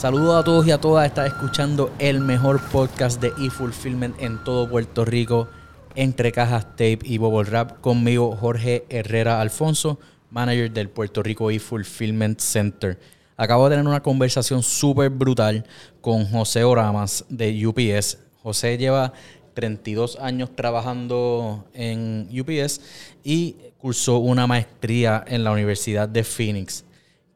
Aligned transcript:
Saludos 0.00 0.40
a 0.40 0.44
todos 0.44 0.66
y 0.66 0.70
a 0.70 0.78
todas. 0.78 1.06
Estás 1.06 1.26
escuchando 1.26 1.92
el 1.98 2.20
mejor 2.20 2.58
podcast 2.58 3.20
de 3.20 3.34
eFulfillment 3.38 4.18
en 4.18 4.42
todo 4.42 4.66
Puerto 4.66 5.04
Rico, 5.04 5.46
entre 5.94 6.32
cajas, 6.32 6.70
tape 6.70 7.00
y 7.02 7.18
bubble 7.18 7.50
wrap. 7.50 7.82
Conmigo, 7.82 8.34
Jorge 8.34 8.86
Herrera 8.88 9.42
Alfonso, 9.42 10.00
manager 10.30 10.72
del 10.72 10.88
Puerto 10.88 11.22
Rico 11.22 11.50
eFulfillment 11.50 12.40
Center. 12.40 12.98
Acabo 13.36 13.68
de 13.68 13.76
tener 13.76 13.86
una 13.86 14.02
conversación 14.02 14.62
súper 14.62 15.10
brutal 15.10 15.66
con 16.00 16.24
José 16.24 16.64
Oramas 16.64 17.26
de 17.28 17.66
UPS. 17.66 18.16
José 18.42 18.78
lleva 18.78 19.12
32 19.52 20.16
años 20.18 20.48
trabajando 20.56 21.66
en 21.74 22.26
UPS 22.32 22.80
y 23.22 23.54
cursó 23.76 24.16
una 24.16 24.46
maestría 24.46 25.22
en 25.26 25.44
la 25.44 25.50
Universidad 25.50 26.08
de 26.08 26.24
Phoenix. 26.24 26.86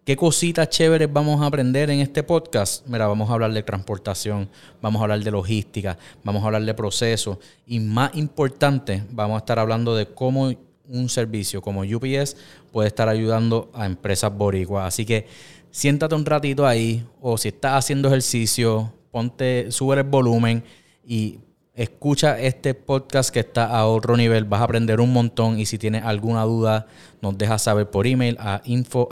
¿Qué 0.04 0.16
cositas 0.16 0.68
chéveres 0.68 1.10
vamos 1.10 1.40
a 1.40 1.46
aprender 1.46 1.88
en 1.88 2.00
este 2.00 2.22
podcast? 2.22 2.86
Mira, 2.86 3.06
vamos 3.06 3.30
a 3.30 3.32
hablar 3.32 3.54
de 3.54 3.62
transportación, 3.62 4.50
vamos 4.82 5.00
a 5.00 5.04
hablar 5.04 5.20
de 5.20 5.30
logística, 5.30 5.96
vamos 6.22 6.42
a 6.42 6.46
hablar 6.46 6.62
de 6.62 6.74
procesos 6.74 7.38
y 7.66 7.80
más 7.80 8.14
importante, 8.14 9.02
vamos 9.12 9.36
a 9.36 9.38
estar 9.38 9.58
hablando 9.58 9.96
de 9.96 10.04
cómo 10.04 10.52
un 10.88 11.08
servicio 11.08 11.62
como 11.62 11.80
UPS 11.84 12.36
puede 12.70 12.88
estar 12.88 13.08
ayudando 13.08 13.70
a 13.72 13.86
empresas 13.86 14.30
boricuas. 14.36 14.88
Así 14.88 15.06
que 15.06 15.26
siéntate 15.70 16.14
un 16.14 16.26
ratito 16.26 16.66
ahí 16.66 17.02
o 17.22 17.38
si 17.38 17.48
estás 17.48 17.72
haciendo 17.72 18.08
ejercicio, 18.08 18.92
ponte, 19.10 19.72
sube 19.72 19.96
el 19.96 20.02
volumen 20.02 20.62
y 21.06 21.38
Escucha 21.76 22.38
este 22.38 22.72
podcast 22.74 23.30
que 23.30 23.40
está 23.40 23.66
a 23.66 23.86
otro 23.86 24.16
nivel, 24.16 24.44
vas 24.44 24.60
a 24.60 24.64
aprender 24.64 25.00
un 25.00 25.12
montón 25.12 25.58
y 25.58 25.66
si 25.66 25.76
tienes 25.76 26.04
alguna 26.04 26.44
duda 26.44 26.86
nos 27.20 27.36
dejas 27.36 27.62
saber 27.62 27.90
por 27.90 28.06
email 28.06 28.36
a 28.38 28.60
info 28.64 29.08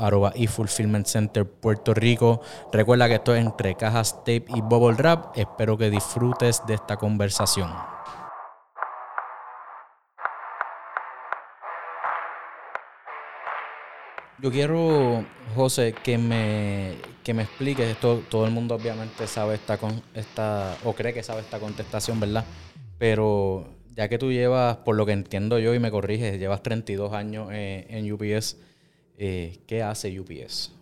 Center 1.05 1.45
Puerto 1.45 1.93
Rico. 1.93 2.41
Recuerda 2.73 3.09
que 3.09 3.15
esto 3.15 3.35
es 3.35 3.45
entre 3.45 3.75
cajas 3.75 4.19
tape 4.19 4.45
y 4.55 4.61
bubble 4.61 4.95
wrap. 4.97 5.37
Espero 5.37 5.77
que 5.77 5.91
disfrutes 5.91 6.63
de 6.65 6.75
esta 6.75 6.97
conversación. 6.99 7.69
Yo 14.43 14.51
quiero, 14.51 15.25
José, 15.55 15.95
que 16.03 16.19
me, 16.19 16.97
que 17.23 17.33
me 17.33 17.45
expliques 17.45 17.87
esto. 17.87 18.25
Todo 18.29 18.45
el 18.45 18.51
mundo 18.51 18.75
obviamente 18.75 19.29
sabe 19.29 19.55
esta, 19.55 19.79
con, 19.79 20.03
esta, 20.15 20.77
o 20.83 20.95
cree 20.95 21.15
que 21.15 21.23
sabe 21.23 21.43
esta 21.43 21.61
contestación, 21.61 22.19
¿verdad? 22.19 22.45
Pero 22.99 23.69
ya 23.95 24.09
que 24.09 24.19
tú 24.19 24.33
llevas, 24.33 24.79
por 24.79 24.97
lo 24.97 25.07
que 25.07 25.13
entiendo 25.13 25.61
yo 25.61 25.75
y 25.75 25.79
me 25.79 25.93
corriges, 25.93 26.41
llevas 26.41 26.61
32 26.61 27.13
años 27.13 27.51
eh, 27.53 27.87
en 27.89 28.13
UPS, 28.13 28.57
eh, 29.17 29.61
¿qué 29.69 29.85
hace 29.85 30.19
UPS? 30.19 30.73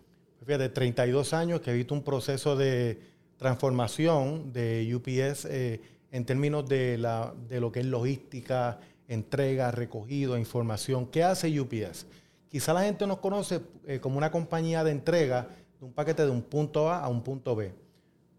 Fíjate, 0.47 0.71
32 0.71 1.35
años 1.35 1.61
que 1.61 1.73
he 1.73 1.75
visto 1.75 1.93
un 1.93 2.03
proceso 2.03 2.57
de 2.57 2.99
transformación 3.37 4.55
de 4.55 4.91
UPS 4.95 5.45
eh, 5.45 5.83
en 6.13 6.25
términos 6.25 6.67
de, 6.67 6.97
la, 6.97 7.35
de 7.47 7.61
lo 7.61 7.71
que 7.71 7.81
es 7.81 7.87
logística, 7.87 8.81
entrega, 9.07 9.71
recogido, 9.71 10.39
información. 10.39 11.09
¿Qué 11.09 11.23
hace 11.23 11.61
UPS? 11.61 12.07
Quizá 12.51 12.75
la 12.75 12.83
gente 12.83 13.07
nos 13.07 13.19
conoce 13.19 13.61
eh, 13.87 14.01
como 14.01 14.19
una 14.19 14.33
compañía 14.33 14.83
de 14.83 14.91
entrega 14.91 15.49
de 15.79 15.87
un 15.87 15.93
paquete 15.93 16.25
de 16.25 16.31
un 16.31 16.43
punto 16.43 16.91
A 16.91 16.99
a 16.99 17.09
un 17.09 17.23
punto 17.23 17.55
B. 17.55 17.73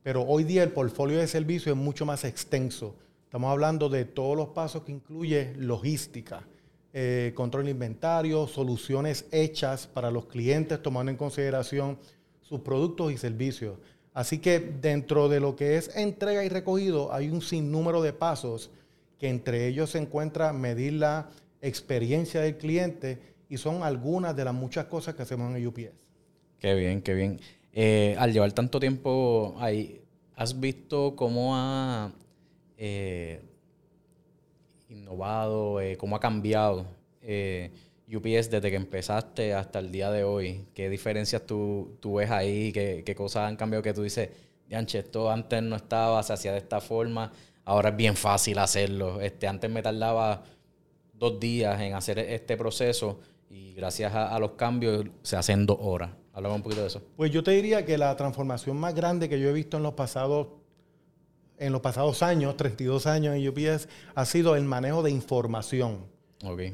Pero 0.04 0.24
hoy 0.24 0.44
día 0.44 0.64
el 0.64 0.72
portfolio 0.72 1.18
de 1.18 1.28
servicios 1.28 1.78
es 1.78 1.82
mucho 1.82 2.06
más 2.06 2.26
extenso. 2.26 2.98
Estamos 3.24 3.50
hablando 3.50 3.88
de 3.88 4.04
todos 4.04 4.36
los 4.36 4.50
pasos 4.50 4.84
que 4.84 4.92
incluye 4.92 5.54
logística, 5.56 6.46
eh, 6.92 7.32
control 7.36 7.64
de 7.64 7.72
inventario, 7.72 8.48
soluciones 8.48 9.26
hechas 9.32 9.88
para 9.88 10.12
los 10.12 10.26
clientes 10.26 10.82
tomando 10.82 11.10
en 11.10 11.18
consideración 11.18 11.98
sus 12.42 12.60
productos 12.60 13.14
y 13.14 13.18
servicios. 13.18 13.78
Así 14.14 14.40
que 14.40 14.60
dentro 14.60 15.30
de 15.30 15.40
lo 15.40 15.56
que 15.56 15.78
es 15.78 15.96
entrega 15.96 16.44
y 16.44 16.50
recogido 16.50 17.14
hay 17.14 17.30
un 17.30 17.42
sinnúmero 17.42 18.02
de 18.02 18.12
pasos 18.12 18.72
que 19.18 19.30
entre 19.30 19.68
ellos 19.68 19.92
se 19.92 20.00
encuentra 20.00 20.52
medir 20.52 20.94
la 20.94 21.30
experiencia 21.62 22.42
del 22.42 22.58
cliente 22.58 23.31
y 23.52 23.58
son 23.58 23.84
algunas 23.84 24.34
de 24.34 24.46
las 24.46 24.54
muchas 24.54 24.86
cosas 24.86 25.14
que 25.14 25.24
hacemos 25.24 25.54
en 25.54 25.68
UPS. 25.68 25.92
Qué 26.58 26.74
bien, 26.74 27.02
qué 27.02 27.14
bien. 27.14 27.38
Eh, 27.74 28.16
al 28.18 28.32
llevar 28.32 28.54
tanto 28.54 28.80
tiempo 28.80 29.58
ahí, 29.60 30.02
¿has 30.38 30.58
visto 30.58 31.18
cómo 31.18 31.54
ha 31.54 32.14
eh, 32.78 33.42
innovado, 34.88 35.82
eh, 35.82 35.98
cómo 35.98 36.16
ha 36.16 36.22
cambiado 36.22 36.86
UPS 38.08 38.50
desde 38.50 38.70
que 38.70 38.78
empezaste 38.78 39.54
hasta 39.54 39.80
el 39.80 39.92
día 39.92 40.10
de 40.12 40.24
hoy? 40.24 40.68
¿Qué 40.74 40.90
diferencias 40.90 41.46
tú, 41.46 41.98
tú 42.00 42.16
ves 42.16 42.32
ahí? 42.32 42.72
¿Qué, 42.72 43.04
¿Qué, 43.06 43.16
cosas 43.16 43.50
han 43.50 43.58
cambiado 43.58 43.84
que 43.84 43.94
tú 43.94 44.04
dices, 44.04 44.30
Dianche, 44.70 45.00
esto 45.00 45.30
antes 45.30 45.62
no 45.62 45.76
estaba, 45.76 46.24
se 46.24 46.32
hacía 46.32 46.54
de 46.54 46.60
esta 46.60 46.80
forma, 46.80 47.34
ahora 47.66 47.90
es 47.90 47.98
bien 47.98 48.16
fácil 48.16 48.60
hacerlo? 48.60 49.20
Este, 49.20 49.46
antes 49.46 49.70
me 49.70 49.82
tardaba 49.82 50.42
dos 51.14 51.38
días 51.38 51.82
en 51.82 51.96
hacer 51.96 52.18
este 52.18 52.56
proceso 52.56 53.20
y 53.52 53.74
gracias 53.74 54.14
a, 54.16 54.40
los 54.40 54.52
cambios 54.52 55.06
se 55.24 55.36
hacen 55.36 55.66
dos 55.66 55.78
horas. 55.82 56.12
Háblame 56.34 56.56
un 56.56 56.62
poquito 56.62 56.82
de 56.82 56.88
eso. 56.88 57.02
Pues 57.18 57.32
yo 57.32 57.44
te 57.44 57.52
diría 57.52 57.86
que 57.86 57.98
la 57.98 58.16
transformación 58.16 58.78
más 58.78 58.96
grande 58.96 59.28
que 59.28 59.40
yo 59.40 59.50
he 59.50 59.54
visto 59.54 59.76
en 59.76 59.84
los 59.84 59.94
pasados, 59.94 60.48
en 61.58 61.74
los 61.74 61.82
pasados 61.82 62.24
años, 62.24 62.56
32 62.56 63.06
años 63.08 63.36
en 63.36 63.48
UPS, 63.48 63.90
ha 64.16 64.26
sido 64.26 64.56
el 64.56 64.64
manejo 64.64 65.04
de 65.04 65.12
información. 65.12 66.06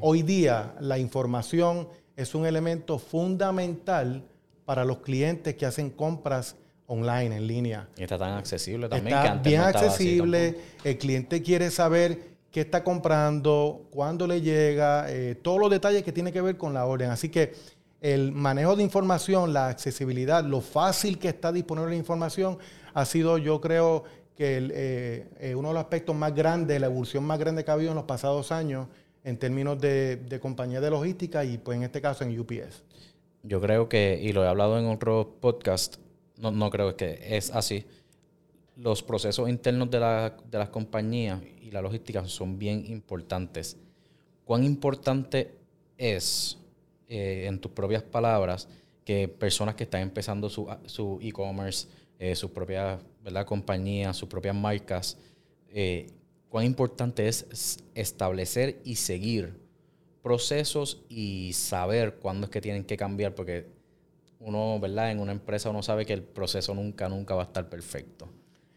Hoy 0.00 0.22
día 0.22 0.76
la 0.80 0.98
información 0.98 1.88
es 2.16 2.34
un 2.34 2.46
elemento 2.46 2.98
fundamental 2.98 4.22
para 4.64 4.84
los 4.84 4.98
clientes 4.98 5.56
que 5.56 5.66
hacen 5.66 5.90
compras 5.90 6.56
online, 6.86 7.36
en 7.36 7.46
línea. 7.46 7.88
Y 7.96 8.04
está 8.04 8.18
tan 8.18 8.32
accesible 8.32 8.88
también. 8.88 9.16
Está 9.16 9.34
bien 9.34 9.60
accesible. 9.60 10.56
El 10.84 10.96
cliente 10.96 11.42
quiere 11.42 11.70
saber 11.70 12.37
qué 12.50 12.62
está 12.62 12.82
comprando, 12.82 13.86
cuándo 13.90 14.26
le 14.26 14.40
llega, 14.40 15.10
eh, 15.10 15.34
todos 15.34 15.60
los 15.60 15.70
detalles 15.70 16.02
que 16.02 16.12
tienen 16.12 16.32
que 16.32 16.40
ver 16.40 16.56
con 16.56 16.74
la 16.74 16.86
orden. 16.86 17.10
Así 17.10 17.28
que 17.28 17.52
el 18.00 18.32
manejo 18.32 18.76
de 18.76 18.82
información, 18.82 19.52
la 19.52 19.68
accesibilidad, 19.68 20.44
lo 20.44 20.60
fácil 20.60 21.18
que 21.18 21.28
está 21.28 21.52
disponible 21.52 21.90
la 21.90 21.96
información, 21.96 22.58
ha 22.94 23.04
sido, 23.04 23.38
yo 23.38 23.60
creo, 23.60 24.04
que 24.36 24.58
eh, 24.72 25.26
eh, 25.40 25.54
uno 25.56 25.68
de 25.68 25.74
los 25.74 25.82
aspectos 25.82 26.14
más 26.14 26.32
grandes, 26.32 26.80
la 26.80 26.86
evolución 26.86 27.24
más 27.24 27.40
grande 27.40 27.64
que 27.64 27.72
ha 27.72 27.74
habido 27.74 27.90
en 27.90 27.96
los 27.96 28.04
pasados 28.04 28.52
años 28.52 28.86
en 29.24 29.36
términos 29.36 29.80
de, 29.80 30.14
de 30.14 30.38
compañía 30.38 30.80
de 30.80 30.90
logística 30.90 31.44
y 31.44 31.58
pues 31.58 31.76
en 31.76 31.82
este 31.82 32.00
caso 32.00 32.22
en 32.22 32.38
UPS. 32.38 32.84
Yo 33.42 33.60
creo 33.60 33.88
que, 33.88 34.18
y 34.22 34.32
lo 34.32 34.44
he 34.44 34.48
hablado 34.48 34.78
en 34.78 34.86
otro 34.86 35.34
podcast, 35.40 35.96
no, 36.36 36.52
no 36.52 36.70
creo 36.70 36.96
que 36.96 37.18
es 37.24 37.50
así, 37.50 37.84
los 38.78 39.02
procesos 39.02 39.48
internos 39.48 39.90
de, 39.90 39.98
la, 39.98 40.36
de 40.48 40.58
las 40.58 40.68
compañías 40.68 41.40
y 41.60 41.70
la 41.72 41.82
logística 41.82 42.24
son 42.26 42.58
bien 42.58 42.86
importantes. 42.86 43.76
¿Cuán 44.44 44.62
importante 44.64 45.50
es, 45.96 46.56
eh, 47.08 47.46
en 47.46 47.58
tus 47.58 47.72
propias 47.72 48.04
palabras, 48.04 48.68
que 49.04 49.26
personas 49.26 49.74
que 49.74 49.84
están 49.84 50.02
empezando 50.02 50.48
su, 50.48 51.18
e-commerce, 51.20 51.88
eh, 52.18 52.36
sus 52.36 52.50
propias 52.50 53.00
compañías, 53.46 54.16
sus 54.16 54.28
propias 54.28 54.54
marcas, 54.54 55.18
eh, 55.70 56.06
cuán 56.48 56.64
importante 56.64 57.26
es 57.26 57.82
establecer 57.94 58.80
y 58.84 58.94
seguir 58.94 59.54
procesos 60.22 61.02
y 61.08 61.52
saber 61.52 62.16
cuándo 62.16 62.44
es 62.44 62.50
que 62.50 62.60
tienen 62.60 62.84
que 62.84 62.96
cambiar? 62.96 63.34
Porque 63.34 63.66
uno, 64.38 64.78
¿verdad? 64.78 65.10
En 65.10 65.18
una 65.18 65.32
empresa 65.32 65.68
uno 65.68 65.82
sabe 65.82 66.06
que 66.06 66.12
el 66.12 66.22
proceso 66.22 66.74
nunca, 66.74 67.08
nunca 67.08 67.34
va 67.34 67.42
a 67.42 67.46
estar 67.46 67.68
perfecto. 67.68 68.28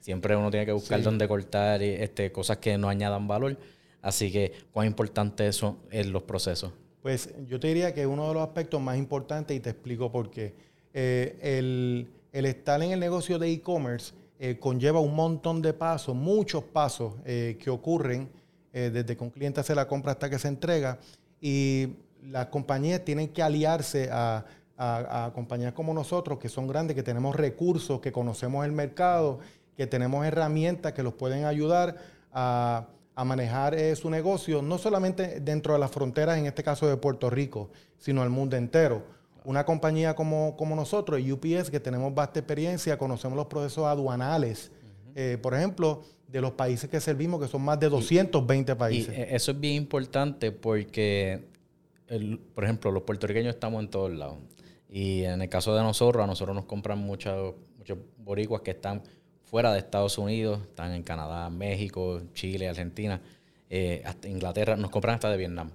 Siempre 0.02 0.36
uno 0.36 0.50
tiene 0.50 0.66
que 0.66 0.72
buscar 0.72 1.02
dónde 1.04 1.28
cortar 1.28 1.82
y, 1.82 1.90
este, 1.90 2.32
cosas 2.32 2.58
que 2.58 2.78
no 2.78 2.90
añadan 2.90 3.28
valor. 3.28 3.56
Así 4.02 4.32
que, 4.32 4.52
¿cuán 4.74 4.88
importante 4.88 5.48
eso 5.48 5.78
en 5.92 6.12
los 6.12 6.24
procesos? 6.24 6.74
Pues 7.04 7.30
yo 7.48 7.60
te 7.60 7.68
diría 7.68 7.94
que 7.94 8.08
uno 8.08 8.28
de 8.28 8.34
los 8.34 8.44
aspectos 8.44 8.82
más 8.82 8.98
importantes, 8.98 9.56
y 9.56 9.60
te 9.60 9.70
explico 9.70 10.12
por 10.12 10.32
qué, 10.32 10.56
eh, 10.94 11.38
el, 11.42 12.08
estar 12.34 12.82
en 12.82 12.92
el 12.92 13.00
negocio 13.00 13.38
de 13.38 13.52
e-commerce 13.52 14.14
eh, 14.40 14.58
conlleva 14.60 15.00
un 15.00 15.16
montón 15.16 15.62
de 15.62 15.74
pasos, 15.74 16.16
muchos 16.16 16.64
pasos 16.64 17.14
eh, 17.24 17.58
que 17.60 17.70
ocurren 17.70 18.30
desde 18.74 19.18
que 19.18 19.22
un 19.22 19.32
cliente 19.32 19.60
hace 19.60 19.76
la 19.76 19.86
compra 19.86 20.14
hasta 20.14 20.30
que 20.30 20.40
se 20.40 20.48
entrega. 20.48 20.98
Y 21.42 21.90
las 22.24 22.46
compañías 22.46 23.04
tienen 23.04 23.28
que 23.28 23.44
aliarse 23.44 24.08
a, 24.10 24.46
a 24.78 25.30
compañías 25.36 25.74
como 25.74 25.94
nosotros, 25.94 26.40
que 26.40 26.48
son 26.48 26.68
grandes, 26.68 26.96
que 26.96 27.04
tenemos 27.04 27.36
recursos, 27.36 28.00
que 28.00 28.14
conocemos 28.14 28.66
el 28.66 28.72
mercado 28.72 29.40
que 29.82 29.88
tenemos 29.88 30.24
herramientas 30.24 30.94
que 30.94 31.02
los 31.02 31.16
pueden 31.16 31.44
ayudar 31.44 31.98
a, 32.32 32.86
manejar 33.26 33.74
eh, 33.74 33.96
su 33.96 34.12
negocio, 34.12 34.62
no 34.62 34.78
solamente 34.78 35.40
dentro 35.40 35.74
de 35.74 35.80
las 35.80 35.90
fronteras, 35.90 36.38
en 36.38 36.46
este 36.46 36.64
caso 36.64 36.88
de 36.88 36.98
Puerto 36.98 37.32
Rico, 37.32 37.72
sino 37.98 38.22
al 38.22 38.30
mundo 38.30 38.58
entero. 38.58 39.04
Una 39.44 39.66
compañía 39.66 40.16
como, 40.16 40.56
como 40.56 40.76
nosotros, 40.76 41.20
UPS, 41.20 41.72
que 41.72 41.80
tenemos 41.80 42.14
vasta 42.14 42.40
experiencia, 42.40 42.96
conocemos 42.96 43.36
los 43.36 43.48
procesos 43.48 43.86
aduanales, 43.86 44.72
eh, 45.16 45.40
por 45.42 45.56
ejemplo, 45.56 46.04
de 46.28 46.42
los 46.42 46.52
países 46.52 46.88
que 46.88 47.00
servimos, 47.00 47.42
que 47.42 47.48
son 47.48 47.64
más 47.64 47.80
de 47.80 47.90
220 47.90 48.76
países. 48.76 49.18
Y 49.18 49.22
eso 49.36 49.52
es 49.52 49.60
bien 49.60 49.76
importante 49.76 50.52
porque, 50.52 51.44
por 52.54 52.64
ejemplo, 52.64 52.92
los 52.92 53.02
puertorriqueños 53.02 53.56
estamos 53.56 53.84
en 53.84 53.90
todos 53.90 54.12
lados. 54.12 54.38
Y 54.90 55.24
en 55.24 55.42
el 55.42 55.50
caso 55.50 55.76
de 55.76 55.82
nosotros, 55.82 56.24
a 56.24 56.28
nosotros 56.28 56.56
nos 56.56 56.66
compran 56.66 57.00
muchos 57.00 57.56
muchos 57.82 57.98
boricuas 58.20 58.62
que 58.62 58.72
están 58.72 59.02
fuera 59.52 59.74
de 59.74 59.80
Estados 59.80 60.18
Unidos, 60.18 60.62
están 60.62 60.94
en 60.94 61.04
Canadá, 61.04 61.50
México, 61.50 62.22
Chile, 62.34 62.70
Argentina, 62.70 63.22
eh, 63.70 64.02
hasta 64.06 64.30
Inglaterra, 64.30 64.78
nos 64.78 64.90
compran 64.90 65.16
hasta 65.16 65.30
de 65.30 65.36
Vietnam. 65.36 65.72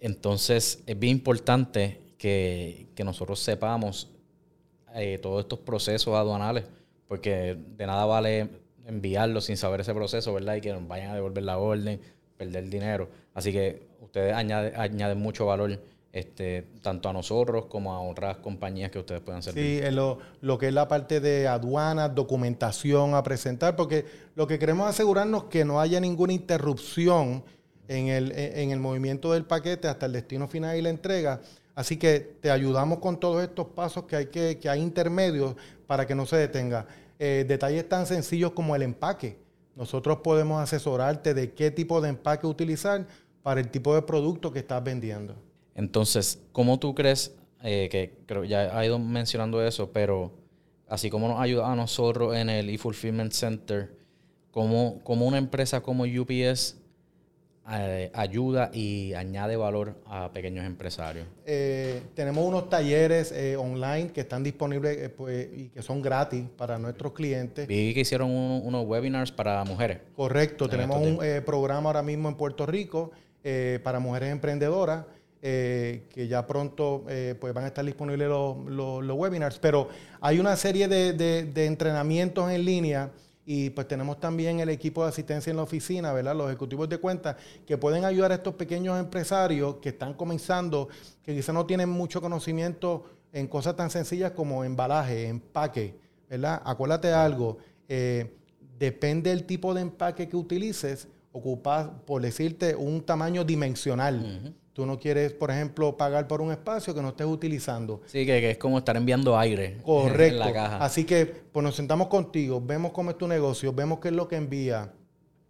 Entonces 0.00 0.82
es 0.86 0.98
bien 0.98 1.18
importante 1.18 2.00
que, 2.16 2.88
nosotros 3.04 3.40
sepamos 3.40 4.08
eh, 4.94 5.18
todos 5.20 5.42
estos 5.42 5.58
procesos 5.58 6.14
aduanales, 6.14 6.64
porque 7.06 7.58
de 7.76 7.86
nada 7.86 8.06
vale 8.06 8.48
enviarlo 8.86 9.40
sin 9.42 9.56
saber 9.58 9.80
ese 9.80 9.92
proceso, 9.92 10.32
¿verdad? 10.32 10.54
Y 10.54 10.60
que 10.62 10.72
nos 10.72 10.86
vayan 10.88 11.10
a 11.10 11.14
devolver 11.14 11.42
la 11.42 11.58
orden, 11.58 12.00
perder 12.38 12.70
dinero. 12.70 13.10
Así 13.34 13.52
que 13.52 13.88
ustedes 14.00 14.34
añaden 14.34 15.18
mucho 15.18 15.44
valor 15.46 15.78
este, 16.12 16.66
tanto 16.82 17.08
a 17.08 17.12
nosotros 17.12 17.66
como 17.66 17.94
a 17.94 18.00
otras 18.00 18.36
compañías 18.36 18.90
que 18.90 18.98
ustedes 18.98 19.22
puedan 19.22 19.42
servir. 19.42 19.82
Sí, 19.82 19.90
lo, 19.90 20.18
lo 20.42 20.58
que 20.58 20.68
es 20.68 20.74
la 20.74 20.86
parte 20.86 21.20
de 21.20 21.48
aduanas, 21.48 22.14
documentación 22.14 23.14
a 23.14 23.22
presentar, 23.22 23.76
porque 23.76 24.04
lo 24.34 24.46
que 24.46 24.58
queremos 24.58 24.88
asegurarnos 24.88 25.44
que 25.44 25.64
no 25.64 25.80
haya 25.80 26.00
ninguna 26.00 26.34
interrupción 26.34 27.44
en 27.88 28.08
el, 28.08 28.32
en 28.32 28.70
el 28.70 28.78
movimiento 28.78 29.32
del 29.32 29.44
paquete 29.44 29.88
hasta 29.88 30.06
el 30.06 30.12
destino 30.12 30.48
final 30.48 30.76
y 30.76 30.82
la 30.82 30.90
entrega. 30.90 31.40
Así 31.74 31.96
que 31.96 32.20
te 32.20 32.50
ayudamos 32.50 32.98
con 32.98 33.18
todos 33.18 33.42
estos 33.42 33.68
pasos 33.68 34.04
que 34.04 34.16
hay, 34.16 34.26
que 34.26 34.68
hay 34.68 34.80
intermedios 34.80 35.56
para 35.86 36.06
que 36.06 36.14
no 36.14 36.26
se 36.26 36.36
detenga. 36.36 36.86
Eh, 37.18 37.44
detalles 37.48 37.88
tan 37.88 38.04
sencillos 38.04 38.52
como 38.52 38.76
el 38.76 38.82
empaque. 38.82 39.38
Nosotros 39.74 40.18
podemos 40.18 40.60
asesorarte 40.60 41.32
de 41.32 41.52
qué 41.52 41.70
tipo 41.70 42.02
de 42.02 42.10
empaque 42.10 42.46
utilizar 42.46 43.06
para 43.42 43.60
el 43.60 43.70
tipo 43.70 43.94
de 43.94 44.02
producto 44.02 44.52
que 44.52 44.58
estás 44.58 44.84
vendiendo. 44.84 45.34
Entonces, 45.74 46.40
¿cómo 46.52 46.78
tú 46.78 46.94
crees, 46.94 47.34
eh, 47.62 47.88
que 47.90 48.12
creo 48.26 48.44
ya 48.44 48.76
ha 48.76 48.84
ido 48.84 48.98
mencionando 48.98 49.66
eso, 49.66 49.90
pero 49.92 50.32
así 50.88 51.10
como 51.10 51.28
nos 51.28 51.40
ayuda 51.40 51.70
a 51.70 51.76
nosotros 51.76 52.36
en 52.36 52.50
el 52.50 52.68
e-fulfillment 52.68 53.32
center, 53.32 53.94
¿cómo, 54.50 55.00
como 55.02 55.26
una 55.26 55.38
empresa 55.38 55.80
como 55.80 56.04
UPS 56.04 56.76
eh, 57.70 58.10
ayuda 58.12 58.70
y 58.74 59.14
añade 59.14 59.56
valor 59.56 59.94
a 60.04 60.30
pequeños 60.32 60.66
empresarios? 60.66 61.26
Eh, 61.46 62.02
tenemos 62.14 62.44
unos 62.44 62.68
talleres 62.68 63.32
online 63.56 64.08
que 64.08 64.20
están 64.20 64.42
disponibles 64.42 65.08
pues, 65.10 65.48
y 65.56 65.68
que 65.68 65.80
son 65.80 66.02
gratis 66.02 66.44
para 66.58 66.78
nuestros 66.78 67.12
clientes. 67.12 67.66
Vi 67.66 67.94
que 67.94 68.00
hicieron 68.00 68.30
unos 68.30 68.84
webinars 68.84 69.32
para 69.32 69.64
mujeres. 69.64 70.00
Correcto, 70.14 70.68
tenemos 70.68 70.98
un 70.98 71.18
programa 71.46 71.88
ahora 71.88 72.02
mismo 72.02 72.28
en 72.28 72.34
Puerto 72.34 72.66
Rico 72.66 73.12
para 73.82 73.98
mujeres 74.00 74.30
emprendedoras 74.30 75.06
eh, 75.44 76.06
que 76.08 76.28
ya 76.28 76.46
pronto 76.46 77.04
eh, 77.08 77.34
pues 77.40 77.52
van 77.52 77.64
a 77.64 77.66
estar 77.66 77.84
disponibles 77.84 78.28
los, 78.28 79.16
webinars, 79.16 79.58
pero 79.58 79.88
hay 80.20 80.38
una 80.38 80.54
serie 80.54 80.86
de, 80.86 81.66
entrenamientos 81.66 82.48
en 82.48 82.64
línea 82.64 83.10
y 83.44 83.70
pues 83.70 83.88
tenemos 83.88 84.20
también 84.20 84.60
el 84.60 84.68
equipo 84.68 85.02
de 85.02 85.08
asistencia 85.08 85.50
en 85.50 85.56
la 85.56 85.64
oficina, 85.64 86.12
¿verdad? 86.12 86.36
Los 86.36 86.46
ejecutivos 86.46 86.88
de 86.88 86.98
cuentas 86.98 87.34
que 87.66 87.76
pueden 87.76 88.04
ayudar 88.04 88.30
a 88.30 88.36
estos 88.36 88.54
pequeños 88.54 89.00
empresarios 89.00 89.78
que 89.82 89.88
están 89.88 90.14
comenzando, 90.14 90.88
que 91.24 91.34
quizás 91.34 91.52
no 91.52 91.66
tienen 91.66 91.88
mucho 91.88 92.20
conocimiento 92.20 93.04
en 93.32 93.48
cosas 93.48 93.74
tan 93.74 93.90
sencillas 93.90 94.30
como 94.30 94.62
embalaje, 94.62 95.26
empaque, 95.26 95.96
¿verdad? 96.30 96.62
Acuérdate 96.64 97.08
de 97.08 97.14
algo, 97.14 97.58
eh, 97.88 98.32
depende 98.78 99.30
del 99.30 99.42
tipo 99.42 99.74
de 99.74 99.80
empaque 99.80 100.28
que 100.28 100.36
utilices, 100.36 101.08
ocupas, 101.32 101.90
por 102.06 102.22
decirte, 102.22 102.76
un 102.76 103.02
tamaño 103.02 103.42
dimensional. 103.42 104.54
Tú 104.72 104.86
no 104.86 104.98
quieres, 104.98 105.32
por 105.32 105.50
ejemplo, 105.50 105.96
pagar 105.98 106.26
por 106.26 106.40
un 106.40 106.50
espacio 106.50 106.94
que 106.94 107.02
no 107.02 107.08
estés 107.10 107.26
utilizando. 107.26 108.00
Sí, 108.06 108.24
que, 108.24 108.52
es 108.52 108.58
como 108.58 108.78
estar 108.78 108.96
enviando 108.96 109.38
aire 109.38 109.78
Correcto. 109.82 110.34
en 110.34 110.38
la 110.38 110.52
caja. 110.52 110.76
Así 110.78 111.04
que 111.04 111.26
pues 111.26 111.62
nos 111.62 111.76
sentamos 111.76 112.08
contigo, 112.08 112.60
vemos 112.64 112.92
cómo 112.92 113.10
es 113.10 113.18
tu 113.18 113.28
negocio, 113.28 113.72
vemos 113.74 113.98
qué 113.98 114.08
es 114.08 114.14
lo 114.14 114.28
que 114.28 114.36
envía, 114.36 114.92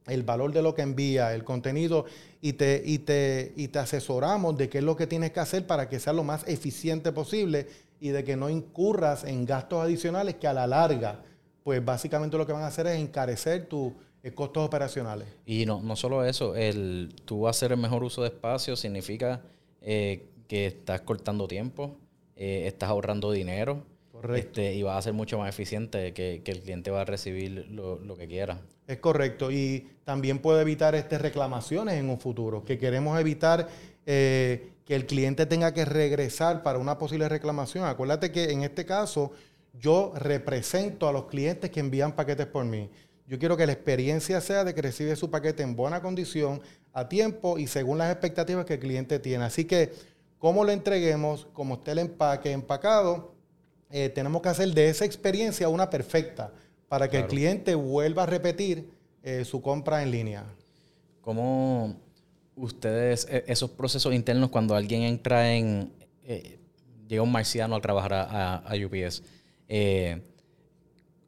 el 0.08 0.24
valor 0.24 0.52
de 0.52 0.62
lo 0.62 0.74
que 0.74 0.82
envía, 0.82 1.32
el 1.34 1.44
contenido, 1.44 2.04
y 2.40 2.54
te, 2.54 2.82
y 2.84 2.98
te, 2.98 3.52
y 3.54 3.68
te 3.68 3.78
asesoramos 3.78 4.58
de 4.58 4.68
qué 4.68 4.78
es 4.78 4.84
lo 4.84 4.96
que 4.96 5.06
tienes 5.06 5.30
que 5.30 5.38
hacer 5.38 5.68
para 5.68 5.88
que 5.88 6.00
sea 6.00 6.12
lo 6.12 6.24
más 6.24 6.46
eficiente 6.48 7.12
posible 7.12 7.68
y 8.00 8.08
de 8.08 8.24
que 8.24 8.36
no 8.36 8.50
incurras 8.50 9.22
en 9.22 9.46
gastos 9.46 9.84
adicionales 9.84 10.34
que 10.34 10.48
a 10.48 10.52
la 10.52 10.66
larga, 10.66 11.22
pues 11.62 11.84
básicamente 11.84 12.36
lo 12.36 12.44
que 12.44 12.52
van 12.52 12.64
a 12.64 12.66
hacer 12.66 12.88
es 12.88 12.98
encarecer 12.98 13.66
tu 13.66 13.94
costos 14.30 14.64
operacionales. 14.64 15.26
Y 15.44 15.66
no, 15.66 15.82
no 15.82 15.96
solo 15.96 16.24
eso, 16.24 16.54
el 16.54 17.12
tú 17.24 17.48
hacer 17.48 17.72
el 17.72 17.78
mejor 17.78 18.04
uso 18.04 18.22
de 18.22 18.28
espacio 18.28 18.76
significa 18.76 19.42
eh, 19.80 20.28
que 20.46 20.66
estás 20.66 21.00
cortando 21.00 21.48
tiempo, 21.48 21.96
eh, 22.36 22.64
estás 22.66 22.90
ahorrando 22.90 23.32
dinero. 23.32 23.84
Este, 24.36 24.74
y 24.74 24.84
vas 24.84 24.98
a 24.98 25.02
ser 25.02 25.14
mucho 25.14 25.38
más 25.38 25.48
eficiente 25.48 26.12
que, 26.12 26.40
el 26.44 26.60
cliente 26.60 26.92
va 26.92 27.00
a 27.00 27.04
recibir 27.04 27.66
lo, 27.70 28.16
que 28.16 28.28
quiera. 28.28 28.60
Es 28.86 28.98
correcto. 28.98 29.50
Y 29.50 29.88
también 30.04 30.38
puede 30.38 30.62
evitar 30.62 30.94
este, 30.94 31.18
reclamaciones 31.18 31.94
en 31.94 32.08
un 32.08 32.20
futuro, 32.20 32.64
que 32.64 32.78
queremos 32.78 33.18
evitar 33.18 33.68
eh, 34.06 34.70
que 34.84 34.94
el 34.94 35.06
cliente 35.06 35.46
tenga 35.46 35.74
que 35.74 35.84
regresar 35.84 36.62
para 36.62 36.78
una 36.78 36.98
posible 36.98 37.28
reclamación. 37.28 37.84
Acuérdate 37.84 38.30
que 38.30 38.52
en 38.52 38.62
este 38.62 38.84
caso 38.84 39.32
yo 39.80 40.12
represento 40.14 41.08
a 41.08 41.12
los 41.12 41.26
clientes 41.26 41.70
que 41.70 41.80
envían 41.80 42.12
paquetes 42.12 42.46
por 42.46 42.64
mí. 42.64 42.90
Yo 43.32 43.38
quiero 43.38 43.56
que 43.56 43.64
la 43.64 43.72
experiencia 43.72 44.42
sea 44.42 44.62
de 44.62 44.74
que 44.74 44.82
recibe 44.82 45.16
su 45.16 45.30
paquete 45.30 45.62
en 45.62 45.74
buena 45.74 46.02
condición, 46.02 46.60
a 46.92 47.08
tiempo 47.08 47.56
y 47.56 47.66
según 47.66 47.96
las 47.96 48.12
expectativas 48.12 48.66
que 48.66 48.74
el 48.74 48.80
cliente 48.80 49.18
tiene. 49.20 49.44
Así 49.44 49.64
que, 49.64 49.90
como 50.38 50.64
lo 50.64 50.70
entreguemos, 50.70 51.46
como 51.54 51.76
esté 51.76 51.92
el 51.92 52.00
empaque 52.00 52.52
empacado, 52.52 53.32
eh, 53.88 54.10
tenemos 54.10 54.42
que 54.42 54.50
hacer 54.50 54.74
de 54.74 54.90
esa 54.90 55.06
experiencia 55.06 55.70
una 55.70 55.88
perfecta 55.88 56.52
para 56.90 57.08
que 57.08 57.20
el 57.20 57.26
cliente 57.26 57.74
vuelva 57.74 58.24
a 58.24 58.26
repetir 58.26 58.90
eh, 59.22 59.46
su 59.46 59.62
compra 59.62 60.02
en 60.02 60.10
línea. 60.10 60.44
¿Cómo 61.22 61.96
ustedes, 62.54 63.26
e, 63.30 63.44
esos 63.46 63.70
procesos 63.70 64.12
internos, 64.12 64.50
cuando 64.50 64.74
alguien 64.74 65.04
entra 65.04 65.54
en, 65.54 65.90
eh, 66.22 66.58
llega 67.08 67.22
un 67.22 67.32
marciano 67.32 67.76
a 67.76 67.80
trabajar 67.80 68.12
a, 68.12 68.56
a 68.56 68.74
UPS, 68.76 69.22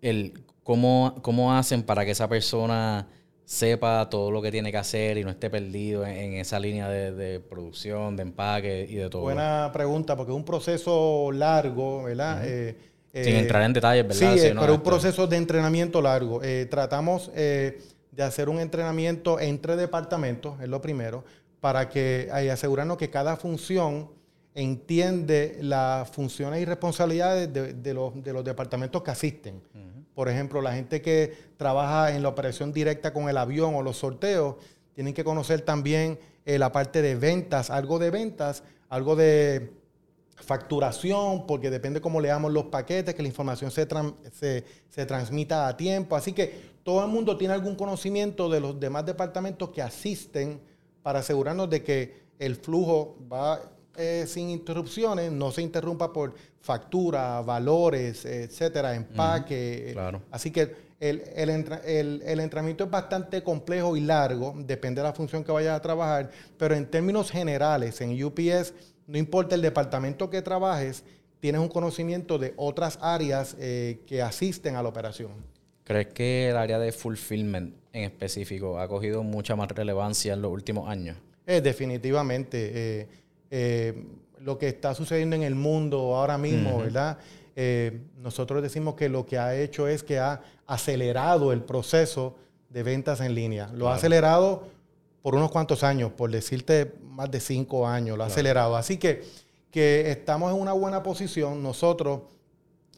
el, 0.03 0.45
¿Cómo, 0.65 1.53
hacen 1.53 1.83
para 1.83 2.05
que 2.07 2.13
esa 2.13 2.27
persona 2.27 3.07
sepa 3.45 4.09
todo 4.09 4.31
lo 4.31 4.41
que 4.41 4.51
tiene 4.51 4.73
que 4.73 4.79
hacer 4.79 5.19
y 5.19 5.23
no 5.23 5.29
esté 5.29 5.51
perdido 5.51 6.07
en, 6.07 6.33
esa 6.35 6.59
línea 6.59 6.89
de, 6.89 7.39
producción, 7.39 8.17
de 8.17 8.23
empaque 8.23 8.87
y 8.89 8.95
de 8.95 9.11
todo? 9.11 9.23
Buena 9.23 9.71
pregunta, 9.75 10.17
porque 10.17 10.33
es 10.33 10.37
un 10.37 10.45
proceso 10.45 11.31
largo, 11.33 12.05
¿verdad? 12.05 12.41
Eh, 12.45 12.77
Sin 13.13 13.37
entrar 13.37 13.63
en 13.63 13.75
detalles, 13.75 14.09
¿verdad? 14.09 14.37
Sí, 14.37 14.41
pero 14.59 14.73
es 14.73 14.79
un 14.79 14.83
proceso 14.83 15.27
de 15.27 15.37
entrenamiento 15.37 16.01
largo. 16.01 16.43
Eh, 16.43 16.67
tratamos 16.71 17.31
eh, 17.35 17.83
de 18.11 18.23
hacer 18.23 18.49
un 18.49 18.59
entrenamiento 18.59 19.39
entre 19.39 19.77
departamentos, 19.77 20.59
es 20.63 20.69
lo 20.69 20.81
primero, 20.81 21.25
para 21.61 21.91
que 21.91 22.31
asegurarnos 22.51 22.97
que 22.97 23.11
cada 23.11 23.37
función 23.37 24.09
entiende 24.55 25.59
las 25.61 26.09
funciones 26.09 26.63
y 26.63 26.65
responsabilidades 26.65 27.53
de, 27.53 27.95
los, 27.95 28.45
departamentos 28.45 29.03
que 29.03 29.11
asisten. 29.11 29.61
Por 30.15 30.29
ejemplo, 30.29 30.63
la 30.63 30.75
gente 30.75 31.03
que 31.03 31.37
trabaja 31.57 32.15
en 32.15 32.23
la 32.23 32.29
operación 32.29 32.73
directa 32.73 33.13
con 33.13 33.29
el 33.29 33.37
avión 33.37 33.75
o 33.75 33.83
los 33.83 33.97
sorteos, 33.99 34.57
tienen 34.95 35.13
que 35.13 35.25
conocer 35.25 35.63
también 35.63 36.19
eh, 36.45 36.59
la 36.59 36.71
parte 36.71 37.03
de 37.03 37.17
ventas, 37.17 37.71
algo 37.71 37.99
de 37.99 38.11
ventas, 38.11 38.63
algo 38.89 39.17
de 39.17 39.73
facturación, 40.37 41.47
porque 41.47 41.71
depende 41.71 42.01
cómo 42.01 42.21
leamos 42.21 42.53
los 42.53 42.65
paquetes, 42.65 43.15
que 43.15 43.23
la 43.23 43.29
información 43.29 43.71
se, 43.71 43.87
se, 44.91 45.07
transmita 45.07 45.67
a 45.67 45.77
tiempo. 45.77 46.17
Así 46.17 46.33
que 46.33 46.75
todo 46.85 47.05
el 47.05 47.11
mundo 47.11 47.37
tiene 47.37 47.55
algún 47.55 47.77
conocimiento 47.77 48.49
de 48.49 48.61
los 48.61 48.79
demás 48.79 49.07
departamentos 49.07 49.71
que 49.71 49.83
asisten 49.83 50.61
para 51.03 51.21
asegurarnos 51.21 51.71
de 51.71 51.83
que 51.83 52.25
el 52.39 52.57
flujo 52.57 53.17
va 53.33 53.61
eh, 53.97 54.25
sin 54.27 54.51
interrupciones, 54.51 55.31
no 55.31 55.51
se 55.51 55.63
interrumpa 55.63 56.13
por 56.13 56.35
factura, 56.61 57.41
valores, 57.41 58.25
etcétera, 58.25 58.95
empaque. 58.95 59.91
claro. 59.93 60.23
Así 60.31 60.51
que 60.51 60.75
el, 61.01 61.23
el, 61.37 62.41
entrenamiento 62.41 62.85
es 62.85 62.91
bastante 62.91 63.43
complejo 63.43 63.97
y 63.97 64.01
largo, 64.01 64.55
depende 64.57 65.03
de 65.03 65.09
la 65.09 65.13
función 65.13 65.45
que 65.45 65.53
vayas 65.53 65.77
a 65.77 65.83
trabajar, 65.83 66.31
pero 66.57 66.75
en 66.75 66.87
términos 66.87 67.31
generales, 67.31 68.01
en 68.01 68.23
UPS, 68.25 68.73
no 69.07 69.19
importa 69.19 69.55
el 69.55 69.61
departamento 69.61 70.31
que 70.31 70.41
trabajes, 70.41 71.05
tienes 71.41 71.61
un 71.61 71.69
conocimiento 71.69 72.39
de 72.39 72.55
otras 72.57 72.99
áreas 73.03 73.55
eh, 73.59 74.01
que 74.07 74.23
asisten 74.23 74.77
a 74.77 74.83
la 74.83 74.89
operación. 74.89 75.31
¿Crees 75.85 76.07
que 76.07 76.49
el 76.49 76.57
área 76.57 76.79
de 76.79 76.91
fulfillment 76.91 77.75
en 77.93 78.05
específico 78.05 78.79
ha 78.79 78.89
cogido 78.89 79.23
mucha 79.23 79.55
más 79.55 79.69
relevancia 79.69 80.33
en 80.33 80.41
los 80.41 80.51
últimos 80.51 80.89
años? 80.89 81.19
Eh, 81.47 81.61
definitivamente. 81.61 82.71
Eh, 82.75 83.09
lo 83.51 84.59
que 84.59 84.69
está 84.69 84.95
sucediendo 84.95 85.37
en 85.37 85.43
el 85.43 85.55
mundo 85.55 86.15
ahora 86.15 86.37
mismo, 86.37 86.79
¿verdad? 86.79 87.19
Eh, 87.57 88.01
nosotros 88.19 88.63
decimos 88.63 88.95
que 88.95 89.09
lo 89.09 89.25
que 89.25 89.39
ha 89.39 89.57
hecho 89.57 89.87
es 89.87 90.03
que 90.03 90.19
ha 90.19 90.43
acelerado 90.67 91.53
el 91.53 91.63
proceso 91.63 92.37
de 92.69 92.83
ventas 92.83 93.21
en 93.21 93.35
línea. 93.35 93.71
Lo 93.73 93.89
ha 93.89 93.95
acelerado 93.95 94.65
por 95.23 95.35
unos 95.35 95.51
cuantos 95.51 95.85
años, 95.85 96.13
por 96.13 96.31
decirte 96.31 96.95
más 97.09 97.31
de 97.31 97.41
cinco 97.41 97.87
años, 97.87 98.19
lo 98.19 98.25
ha 98.25 98.27
acelerado. 98.27 98.77
Así 98.77 98.99
que, 98.99 99.23
que 99.71 100.11
estamos 100.11 100.53
en 100.53 100.61
una 100.61 100.73
buena 100.73 101.03
posición. 101.03 101.63
Nosotros 101.63 102.21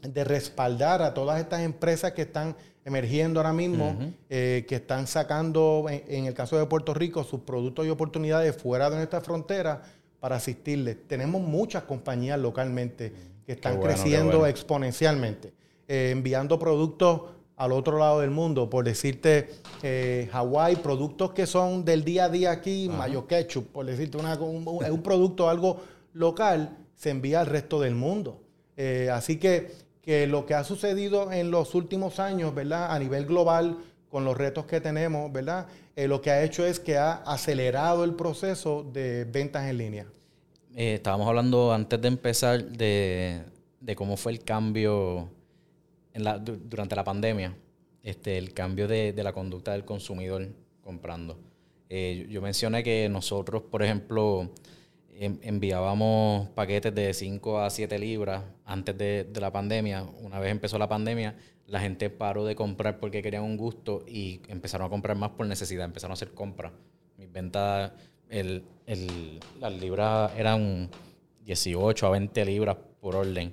de 0.03 0.25
respaldar 0.25 1.03
a 1.03 1.15
todas 1.15 1.39
estas 1.41 1.61
empresas 1.61 2.13
que 2.13 2.23
están 2.23 2.57
emergiendo 2.85 3.41
ahora 3.41 3.53
mismo, 3.53 3.97
eh, 4.31 4.65
que 4.69 4.77
están 4.77 5.07
sacando, 5.07 5.87
en, 5.89 6.27
el 6.27 6.35
caso 6.35 6.57
de 6.57 6.67
Puerto 6.67 6.95
Rico, 6.95 7.25
sus 7.25 7.41
productos 7.41 7.85
y 7.85 7.91
oportunidades 7.91 8.57
fuera 8.57 8.89
de 8.89 8.97
nuestra 8.97 9.21
frontera 9.21 9.83
para 10.21 10.37
asistirles. 10.37 10.97
Tenemos 11.07 11.41
muchas 11.41 11.85
compañías 11.85 12.39
localmente 12.39 13.13
que 13.45 13.53
están 13.53 13.81
creciendo 13.81 14.47
exponencialmente, 14.47 15.53
eh, 15.87 16.11
enviando 16.13 16.59
productos 16.59 17.23
al 17.57 17.73
otro 17.73 17.99
lado 17.99 18.21
del 18.21 18.31
mundo. 18.31 18.69
Por 18.69 18.85
decirte, 18.85 19.51
eh, 19.83 20.29
Hawái, 20.33 20.77
productos 20.77 21.33
que 21.33 21.47
son 21.47 21.85
del 21.85 22.05
día 22.05 22.25
a 22.25 22.29
día 22.29 22.51
aquí, 22.51 22.89
mayo 22.89 23.27
ketchup, 23.27 23.69
por 23.69 23.87
decirte, 23.87 24.19
una, 24.19 24.35
un, 24.35 24.65
un, 24.67 25.03
producto, 25.03 25.49
algo 25.49 25.81
local, 26.13 26.77
se 26.95 27.11
envía 27.11 27.41
al 27.41 27.47
resto 27.47 27.81
del 27.81 27.95
mundo. 27.95 28.41
Eh, 28.77 29.09
así 29.13 29.39
que, 29.39 29.73
que 30.03 30.27
lo 30.27 30.45
que 30.45 30.55
ha 30.55 30.65
sucedido 30.65 31.33
en 31.33 31.51
los 31.51 31.75
últimos 31.75 32.21
años, 32.21 32.55
¿verdad? 32.55 32.93
A 32.93 32.99
nivel 32.99 33.27
global, 33.27 33.79
con 34.11 34.25
los 34.25 34.37
retos 34.37 34.67
que 34.67 34.81
tenemos, 34.81 35.33
¿verdad? 35.33 35.67
Eh, 35.95 36.09
lo 36.09 36.21
que 36.21 36.31
ha 36.31 36.43
hecho 36.43 36.65
es 36.65 36.81
que 36.81 36.97
ha 36.97 37.15
acelerado 37.15 38.05
el 38.05 38.15
proceso 38.15 38.83
de 38.83 39.25
ventas 39.25 39.69
en 39.69 39.79
línea. 39.79 40.07
Eh, 40.75 40.95
estábamos 40.95 41.27
hablando 41.27 41.73
antes 41.73 42.01
de 42.01 42.09
empezar 42.09 42.63
de, 42.65 43.43
cómo 43.95 44.17
fue 44.17 44.33
el 44.33 44.45
cambio 44.45 45.31
durante 46.65 46.97
la 46.97 47.05
pandemia, 47.05 47.55
este, 48.03 48.39
el 48.39 48.53
cambio 48.53 48.87
de, 48.87 49.15
la 49.17 49.33
conducta 49.33 49.73
del 49.73 49.85
consumidor 49.85 50.49
comprando. 50.83 51.39
Eh, 51.89 52.27
yo 52.29 52.43
mencioné 52.43 52.83
que 52.83 53.09
nosotros, 53.09 53.63
por 53.63 53.83
ejemplo, 53.83 54.51
enviábamos 55.19 56.49
paquetes 56.51 56.95
de 56.95 57.15
5 57.15 57.61
a 57.61 57.71
7 57.71 57.99
libras 57.99 58.43
antes 58.65 58.97
de, 58.99 59.27
la 59.41 59.51
pandemia. 59.51 60.03
Una 60.21 60.39
vez 60.39 60.51
empezó 60.51 60.79
la 60.79 60.89
pandemia, 60.89 61.37
la 61.67 61.81
gente 61.81 62.11
paró 62.11 62.45
de 62.45 62.55
comprar 62.55 62.99
porque 62.99 63.23
querían 63.23 63.43
un 63.43 63.57
gusto 63.57 64.05
y 64.07 64.41
empezaron 64.49 64.87
a 64.87 64.91
comprar 64.91 65.17
más 65.17 65.31
por 65.31 65.47
necesidad, 65.47 65.85
empezaron 65.85 66.13
a 66.13 66.15
hacer 66.15 66.33
compras. 66.33 66.73
Mis 67.19 67.31
ventas, 67.33 67.93
el, 68.29 68.65
las 69.61 69.73
libras 69.73 70.33
eran 70.37 70.91
18 71.45 72.07
a 72.07 72.11
20 72.11 72.45
libras 72.45 72.77
por 73.01 73.17
orden 73.17 73.53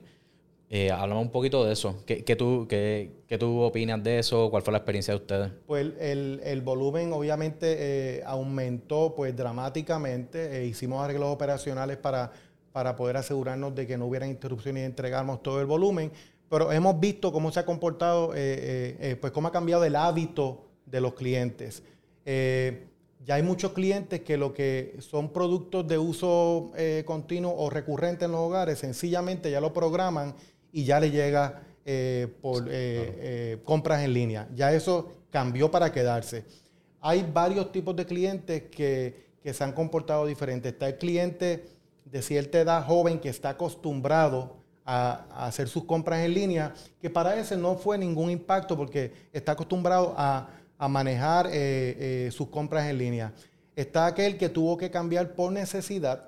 eh, 0.76 0.90
hablamos 0.90 1.26
un 1.26 1.32
poquito 1.32 1.64
de 1.64 1.72
eso. 1.72 2.04
¿Qué, 2.04 2.36
tú, 2.36 2.66
qué, 2.68 3.12
tú 3.40 3.60
opinas 3.60 4.04
de 4.04 4.18
eso? 4.18 4.50
¿Cuál 4.50 4.64
fue 4.64 4.72
la 4.72 4.80
experiencia 4.80 5.14
de 5.14 5.20
ustedes? 5.20 5.52
Pues 5.68 5.94
el, 6.00 6.62
volumen 6.64 7.14
obviamente 7.14 7.76
eh, 8.18 8.24
aumentó 8.26 9.14
pues 9.16 9.36
dramáticamente. 9.36 10.58
Eh, 10.58 10.66
hicimos 10.66 11.04
arreglos 11.04 11.30
operacionales 11.30 11.98
para, 11.98 12.32
para 12.72 12.96
poder 12.96 13.18
asegurarnos 13.18 13.76
de 13.76 13.86
que 13.86 14.00
no 14.00 14.08
hubiera 14.08 14.26
interrupciones 14.26 14.82
y 14.82 14.86
entregamos 14.88 15.44
todo 15.44 15.62
el 15.62 15.68
volumen. 15.68 16.12
Pero 16.50 16.72
hemos 16.72 17.00
visto 17.00 17.32
cómo 17.32 17.52
se 17.52 17.60
ha 17.60 17.66
comportado, 17.66 18.30
pues 18.30 19.32
cómo 19.32 19.48
ha 19.48 19.52
cambiado 19.52 19.84
el 19.84 19.96
hábito 19.96 20.66
de 20.86 21.02
los 21.02 21.14
clientes. 21.14 21.82
ya 22.26 23.36
hay 23.36 23.42
muchos 23.42 23.72
clientes 23.72 24.22
que 24.22 24.38
lo 24.38 24.54
que 24.54 24.98
son 25.00 25.34
productos 25.34 25.88
de 25.88 25.98
uso 25.98 26.72
continuo 27.06 27.56
o 27.58 27.70
recurrente 27.72 28.26
en 28.26 28.34
los 28.34 28.42
hogares, 28.42 28.80
sencillamente 28.80 29.50
ya 29.50 29.62
lo 29.62 29.74
programan 29.74 30.36
y 30.72 30.84
ya 30.84 31.00
le 31.00 31.12
llega 31.12 31.64
eh, 31.86 32.34
por 32.42 32.64
eh, 32.64 32.72
eh, 32.72 33.58
compras 33.66 34.04
en 34.04 34.14
línea. 34.14 34.48
Ya 34.56 34.72
eso 34.74 35.12
cambió 35.30 35.70
para 35.70 35.92
quedarse. 35.92 36.46
Hay 37.02 37.30
varios 37.34 37.74
tipos 37.74 37.94
de 37.96 38.06
clientes 38.06 38.64
que, 38.72 39.32
se 39.44 39.64
han 39.64 39.74
comportado 39.74 40.26
diferentes. 40.26 40.72
Está 40.72 40.88
el 40.88 40.98
cliente 40.98 41.66
de 42.06 42.22
cierta 42.22 42.62
edad 42.62 42.86
joven 42.86 43.20
que 43.20 43.28
está 43.28 43.50
acostumbrado 43.50 44.63
a, 44.86 45.46
hacer 45.48 45.68
sus 45.68 45.86
compras 45.86 46.20
en 46.22 46.34
línea, 46.34 46.74
que 47.02 47.10
para 47.10 47.38
ese 47.38 47.58
no 47.58 47.76
fue 47.76 47.98
ningún 47.98 48.30
impacto 48.30 48.76
porque 48.76 49.12
está 49.32 49.54
acostumbrado 49.54 50.14
a, 50.18 50.50
manejar 50.90 51.50
sus 52.32 52.50
compras 52.50 52.90
en 52.90 52.98
línea. 52.98 53.32
Está 53.74 54.06
aquel 54.06 54.38
que 54.38 54.50
tuvo 54.50 54.76
que 54.76 54.92
cambiar 54.92 55.34
por 55.34 55.50
necesidad, 55.50 56.28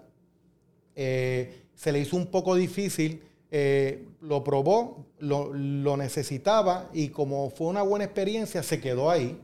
se 0.96 1.92
le 1.92 2.00
hizo 2.00 2.16
un 2.16 2.28
poco 2.28 2.56
difícil 2.56 3.22
eh, 3.58 4.04
lo 4.20 4.44
probó, 4.44 5.06
lo, 5.20 5.96
necesitaba 5.96 6.90
y 6.92 7.08
como 7.08 7.50
fue 7.52 7.68
una 7.68 7.84
buena 7.84 8.04
experiencia, 8.04 8.62
se 8.64 8.82
quedó 8.82 9.10
ahí. 9.10 9.40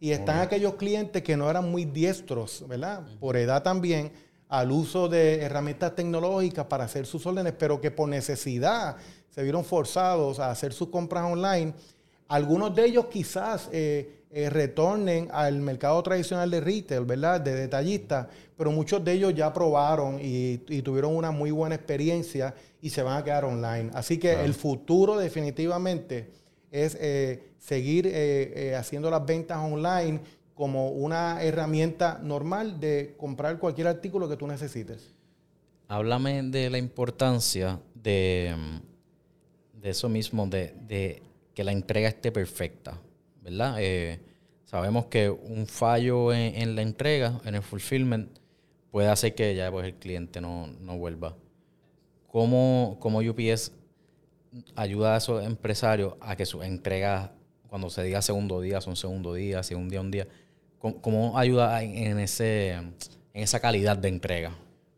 Y 0.00 0.10
están 0.10 0.40
aquellos 0.40 0.74
clientes 0.74 1.22
que 1.22 1.36
no 1.36 1.48
eran 1.48 1.70
muy 1.70 1.84
diestros, 1.84 2.64
¿verdad? 2.68 3.06
Por 3.20 3.36
edad 3.36 3.62
también, 3.62 4.10
al 4.48 4.70
uso 4.70 5.08
de 5.08 5.42
herramientas 5.42 5.94
tecnológicas 5.94 6.66
para 6.66 6.84
hacer 6.84 7.06
sus 7.06 7.26
órdenes, 7.26 7.54
pero 7.58 7.80
que 7.80 7.90
por 7.90 8.08
necesidad 8.08 8.96
se 9.30 9.42
vieron 9.42 9.64
forzados 9.64 10.38
a 10.38 10.50
hacer 10.50 10.72
sus 10.72 10.88
compras 10.88 11.24
online. 11.24 11.74
Algunos 12.28 12.74
de 12.74 12.84
ellos 12.84 13.06
quizás 13.06 13.68
eh, 13.72 14.22
eh, 14.30 14.50
retornen 14.50 15.28
al 15.32 15.60
mercado 15.60 16.02
tradicional 16.02 16.50
de 16.50 16.60
retail, 16.60 17.04
¿verdad? 17.04 17.40
De 17.40 17.54
detallista, 17.54 18.28
pero 18.56 18.70
muchos 18.70 19.04
de 19.04 19.12
ellos 19.12 19.34
ya 19.34 19.52
probaron 19.52 20.18
y, 20.20 20.58
tuvieron 20.82 21.16
una 21.16 21.30
muy 21.30 21.50
buena 21.50 21.74
experiencia 21.74 22.54
y 22.80 22.90
se 22.90 23.02
van 23.02 23.18
a 23.18 23.24
quedar 23.24 23.44
online. 23.44 23.90
Así 23.94 24.18
que 24.18 24.32
el 24.44 24.54
futuro 24.54 25.16
definitivamente 25.16 26.30
es 26.70 26.96
eh, 27.00 27.50
seguir 27.58 28.12
haciendo 28.76 29.10
las 29.10 29.24
ventas 29.24 29.58
online 29.58 30.20
como 30.54 30.90
una 30.90 31.42
herramienta 31.42 32.20
normal 32.22 32.80
de 32.80 33.14
comprar 33.18 33.58
cualquier 33.58 33.88
artículo 33.88 34.28
que 34.28 34.36
tú 34.36 34.46
necesites. 34.46 35.12
Háblame 35.88 36.42
de 36.42 36.70
la 36.70 36.78
importancia 36.78 37.80
de, 37.94 38.54
de 39.72 39.90
eso 39.90 40.08
mismo, 40.08 40.46
de, 40.46 40.74
de 40.86 41.22
que 41.54 41.64
la 41.64 41.72
entrega 41.72 42.08
esté 42.08 42.32
perfecta. 42.32 42.98
¿verdad? 43.44 43.76
Eh, 43.78 44.18
sabemos 44.64 45.06
que 45.06 45.28
un 45.28 45.66
fallo 45.66 46.32
en, 46.32 46.74
la 46.74 46.82
entrega, 46.82 47.40
en 47.44 47.54
el 47.54 47.62
fulfillment, 47.62 48.38
puede 48.90 49.08
hacer 49.08 49.34
que 49.34 49.54
ya 49.54 49.70
pues, 49.70 49.86
el 49.86 49.94
cliente 49.94 50.40
no, 50.40 50.66
vuelva. 50.98 51.36
¿Cómo, 52.26 52.96
¿Cómo, 53.00 53.18
UPS 53.18 53.70
ayuda 54.74 55.14
a 55.14 55.18
esos 55.18 55.44
empresarios 55.44 56.14
a 56.20 56.36
que 56.36 56.46
sus 56.46 56.64
entregas, 56.64 57.30
cuando 57.68 57.90
se 57.90 58.02
diga 58.02 58.22
segundo 58.22 58.60
día, 58.60 58.80
son 58.80 58.96
segundo 58.96 59.34
día, 59.34 59.62
si 59.62 59.74
un 59.74 59.88
día, 59.88 60.00
un 60.00 60.10
día? 60.10 60.26
¿Cómo, 61.00 61.38
ayuda 61.38 61.82
en, 61.82 62.18
ese, 62.18 62.72
en 62.72 62.94
esa 63.32 63.60
calidad 63.60 63.96
de 63.96 64.08
entrega? 64.08 64.52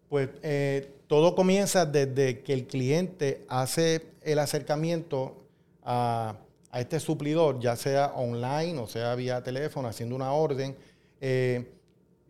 Pues 0.08 0.30
eh, 0.42 0.90
todo 1.06 1.34
comienza 1.34 1.86
desde 1.86 2.40
que 2.40 2.52
el 2.52 2.66
cliente 2.66 3.44
hace 3.48 4.02
el 4.22 4.38
acercamiento 4.38 5.36
a 5.84 6.36
a 6.76 6.80
este 6.80 7.00
suplidor, 7.00 7.58
ya 7.58 7.74
sea 7.74 8.12
online 8.16 8.78
o 8.78 8.86
sea 8.86 9.14
vía 9.14 9.42
teléfono, 9.42 9.88
haciendo 9.88 10.14
una 10.14 10.32
orden, 10.32 10.76
eh, 11.22 11.64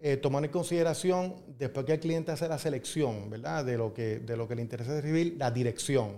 eh, 0.00 0.16
tomando 0.18 0.46
en 0.46 0.52
consideración, 0.52 1.34
después 1.58 1.84
que 1.84 1.94
el 1.94 2.00
cliente 2.00 2.30
hace 2.30 2.46
la 2.46 2.56
selección, 2.56 3.28
¿verdad? 3.28 3.64
De 3.64 3.76
lo 3.76 3.92
que, 3.92 4.20
de 4.20 4.36
lo 4.36 4.46
que 4.46 4.54
le 4.54 4.62
interesa 4.62 5.00
recibir, 5.00 5.34
la 5.36 5.50
dirección. 5.50 6.12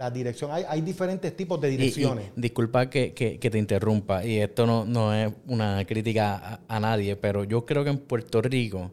La 0.00 0.10
dirección, 0.10 0.50
hay, 0.50 0.64
hay 0.66 0.80
diferentes 0.80 1.36
tipos 1.36 1.60
de 1.60 1.68
direcciones. 1.68 2.30
disculpa 2.34 2.88
que, 2.88 3.12
te 3.12 3.58
interrumpa, 3.58 4.24
y 4.24 4.38
esto 4.38 4.64
no, 4.64 4.86
no 4.86 5.14
es 5.14 5.30
una 5.46 5.84
crítica 5.84 6.60
a 6.66 6.80
nadie, 6.80 7.16
pero 7.16 7.44
yo 7.44 7.66
creo 7.66 7.84
que 7.84 7.90
en 7.90 7.98
Puerto 7.98 8.40
Rico 8.40 8.90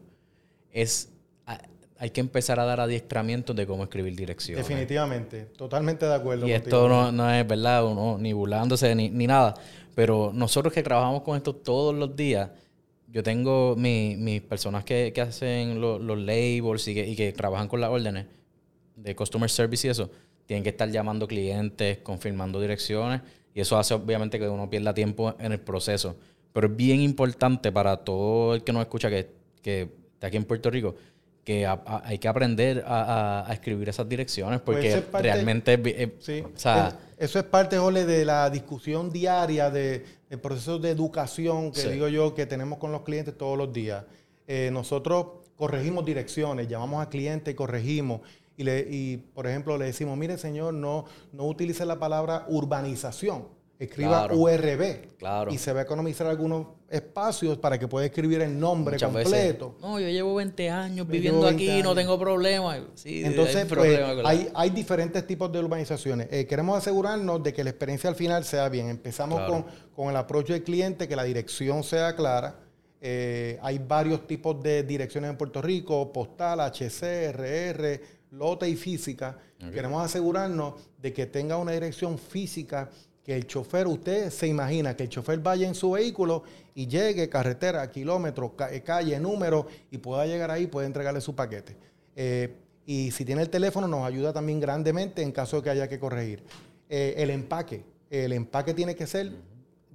es 0.70 1.08
hay 1.98 2.10
que 2.10 2.20
empezar 2.20 2.60
a 2.60 2.66
dar 2.66 2.78
adiestramientos 2.78 3.56
de 3.56 3.66
cómo 3.66 3.84
escribir 3.84 4.14
direcciones. 4.14 4.68
Definitivamente, 4.68 5.46
totalmente 5.56 6.04
de 6.04 6.14
acuerdo. 6.14 6.46
Y 6.46 6.52
esto 6.52 7.10
no, 7.10 7.32
es 7.32 7.48
verdad, 7.48 7.86
uno, 7.86 8.18
ni 8.18 8.34
burlándose 8.34 8.94
ni, 8.94 9.26
nada, 9.26 9.54
pero 9.94 10.30
nosotros 10.34 10.74
que 10.74 10.82
trabajamos 10.82 11.22
con 11.22 11.38
esto 11.38 11.54
todos 11.54 11.94
los 11.94 12.14
días, 12.14 12.50
yo 13.08 13.22
tengo 13.22 13.76
mis 13.76 14.42
personas 14.42 14.84
que, 14.84 15.10
hacen 15.20 15.80
los 15.80 16.18
labels 16.18 16.86
y 16.88 16.94
que, 16.94 17.08
y 17.08 17.16
que 17.16 17.32
trabajan 17.32 17.66
con 17.66 17.80
las 17.80 17.88
órdenes 17.88 18.26
de 18.94 19.16
customer 19.16 19.48
service 19.48 19.86
y 19.86 19.90
eso, 19.90 20.10
tienen 20.48 20.64
que 20.64 20.70
estar 20.70 20.90
llamando 20.90 21.28
clientes, 21.28 21.98
confirmando 21.98 22.58
direcciones, 22.58 23.20
y 23.54 23.60
eso 23.60 23.78
hace 23.78 23.92
obviamente 23.92 24.38
que 24.38 24.48
uno 24.48 24.70
pierda 24.70 24.94
tiempo 24.94 25.34
en 25.38 25.52
el 25.52 25.60
proceso. 25.60 26.16
Pero 26.54 26.68
es 26.68 26.76
bien 26.76 27.02
importante 27.02 27.70
para 27.70 27.98
todo 27.98 28.54
el 28.54 28.64
que 28.64 28.72
nos 28.72 28.80
escucha 28.80 29.10
que, 29.10 29.28
que 29.60 29.90
está 30.14 30.28
aquí 30.28 30.38
en 30.38 30.44
Puerto 30.44 30.70
Rico, 30.70 30.94
que 31.44 31.66
hay 31.66 32.18
que 32.18 32.28
aprender 32.28 32.82
a, 32.86 33.46
escribir 33.52 33.90
esas 33.90 34.08
direcciones 34.08 34.60
pues 34.62 34.78
porque 34.78 35.22
realmente... 35.22 36.14
sí. 36.18 36.42
eso 37.18 37.38
es 37.38 37.44
parte, 37.44 37.76
Jole, 37.76 38.06
de 38.06 38.24
la 38.24 38.48
discusión 38.48 39.10
diaria 39.10 39.70
de, 39.70 40.02
del 40.30 40.40
proceso 40.40 40.78
de 40.78 40.88
educación 40.88 41.72
que 41.72 41.90
digo 41.90 42.08
yo 42.08 42.34
que 42.34 42.46
tenemos 42.46 42.78
con 42.78 42.90
los 42.90 43.02
clientes 43.02 43.36
todos 43.36 43.58
los 43.58 43.70
días. 43.70 44.04
Eh, 44.46 44.70
nosotros 44.72 45.26
corregimos 45.56 46.06
direcciones, 46.06 46.68
llamamos 46.68 47.04
a 47.04 47.10
clientes 47.10 47.52
y 47.52 47.54
corregimos. 47.54 48.22
Y, 48.58 48.64
le, 48.64 48.80
y, 48.90 49.16
por 49.18 49.46
ejemplo, 49.46 49.78
le 49.78 49.84
decimos, 49.84 50.18
mire 50.18 50.36
señor, 50.36 50.74
no, 50.74 51.04
no 51.32 51.44
utilice 51.46 51.86
la 51.86 52.00
palabra 52.00 52.44
urbanización. 52.48 53.46
escriba 53.78 54.26
URB. 54.34 55.16
Claro. 55.16 55.52
Y 55.52 55.58
se 55.58 55.72
va 55.72 55.78
a 55.78 55.82
economizar 55.84 56.26
algunos 56.26 56.66
espacios 56.90 57.56
para 57.58 57.78
que 57.78 57.86
pueda 57.86 58.06
escribir 58.06 58.40
el 58.40 58.58
nombre 58.58 58.98
completo. 58.98 59.76
no, 59.80 60.00
yo 60.00 60.08
llevo 60.08 60.34
20 60.34 60.70
años 60.70 61.06
viviendo 61.06 61.46
aquí, 61.46 61.70
y 61.70 61.82
no 61.84 61.94
tengo 61.94 62.18
problema. 62.18 62.84
Sí, 62.96 63.24
Entonces, 63.24 63.64
pues, 63.66 64.00
hay, 64.24 64.48
hay, 64.52 64.70
diferentes 64.70 65.24
tipos 65.24 65.52
de 65.52 65.60
urbanizaciones. 65.60 66.26
Eh, 66.32 66.44
queremos 66.48 66.78
asegurarnos 66.78 67.40
de 67.40 67.52
que 67.52 67.62
la 67.62 67.70
experiencia 67.70 68.10
al 68.10 68.16
final 68.16 68.44
sea 68.44 68.68
bien. 68.68 68.88
Empezamos 68.88 69.40
con, 69.42 69.66
con 69.94 70.08
el 70.08 70.16
approach 70.16 70.48
del 70.48 70.64
cliente, 70.64 71.06
que 71.06 71.14
la 71.14 71.22
dirección 71.22 71.84
sea 71.84 72.16
clara. 72.16 72.58
Eh, 73.00 73.58
hay 73.62 73.78
varios 73.78 74.26
tipos 74.26 74.60
de 74.60 74.82
direcciones 74.82 75.30
en 75.30 75.36
Puerto 75.36 75.62
Rico, 75.62 76.12
postal, 76.12 76.60
HC, 76.60 77.32
RR, 77.32 78.00
lote 78.30 78.68
y 78.68 78.76
física. 78.76 79.38
Queremos 79.72 80.04
asegurarnos 80.04 80.74
de 81.00 81.12
que 81.12 81.26
tenga 81.26 81.56
una 81.56 81.72
dirección 81.72 82.18
física 82.18 82.90
que 83.28 83.36
el 83.36 83.46
chofer, 83.46 83.86
usted 83.86 84.30
se 84.30 84.46
imagina 84.46 84.96
que 84.96 85.02
el 85.02 85.10
chofer 85.10 85.38
vaya 85.40 85.68
en 85.68 85.74
su 85.74 85.90
vehículo 85.90 86.44
y 86.74 86.86
llegue 86.86 87.28
carretera, 87.28 87.90
kilómetros, 87.90 88.52
eh, 88.70 88.80
calle, 88.80 89.20
número 89.20 89.66
y 89.90 89.98
pueda 89.98 90.24
llegar 90.24 90.50
ahí, 90.50 90.66
puede 90.66 90.86
entregarle 90.86 91.20
su 91.20 91.34
paquete. 91.34 91.76
Eh, 92.16 92.56
y 92.86 93.10
si 93.10 93.26
tiene 93.26 93.42
el 93.42 93.50
teléfono 93.50 93.86
nos 93.86 94.06
ayuda 94.06 94.32
también 94.32 94.60
grandemente 94.60 95.20
en 95.20 95.30
caso 95.30 95.58
de 95.58 95.62
que 95.62 95.68
haya 95.68 95.88
que 95.88 95.98
corregir. 95.98 96.42
Eh, 96.88 97.16
el 97.18 97.28
empaque, 97.28 97.84
el 98.08 98.32
empaque 98.32 98.72
tiene 98.72 98.96
que 98.96 99.06
ser 99.06 99.30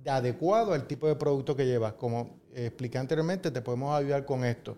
adecuado 0.05 0.73
al 0.73 0.85
tipo 0.85 1.07
de 1.07 1.15
producto 1.15 1.55
que 1.55 1.65
llevas. 1.65 1.93
Como 1.93 2.35
expliqué 2.53 2.99
anteriormente, 2.99 3.49
te 3.49 3.61
podemos 3.63 3.97
ayudar 3.97 4.25
con 4.25 4.45
esto. 4.45 4.77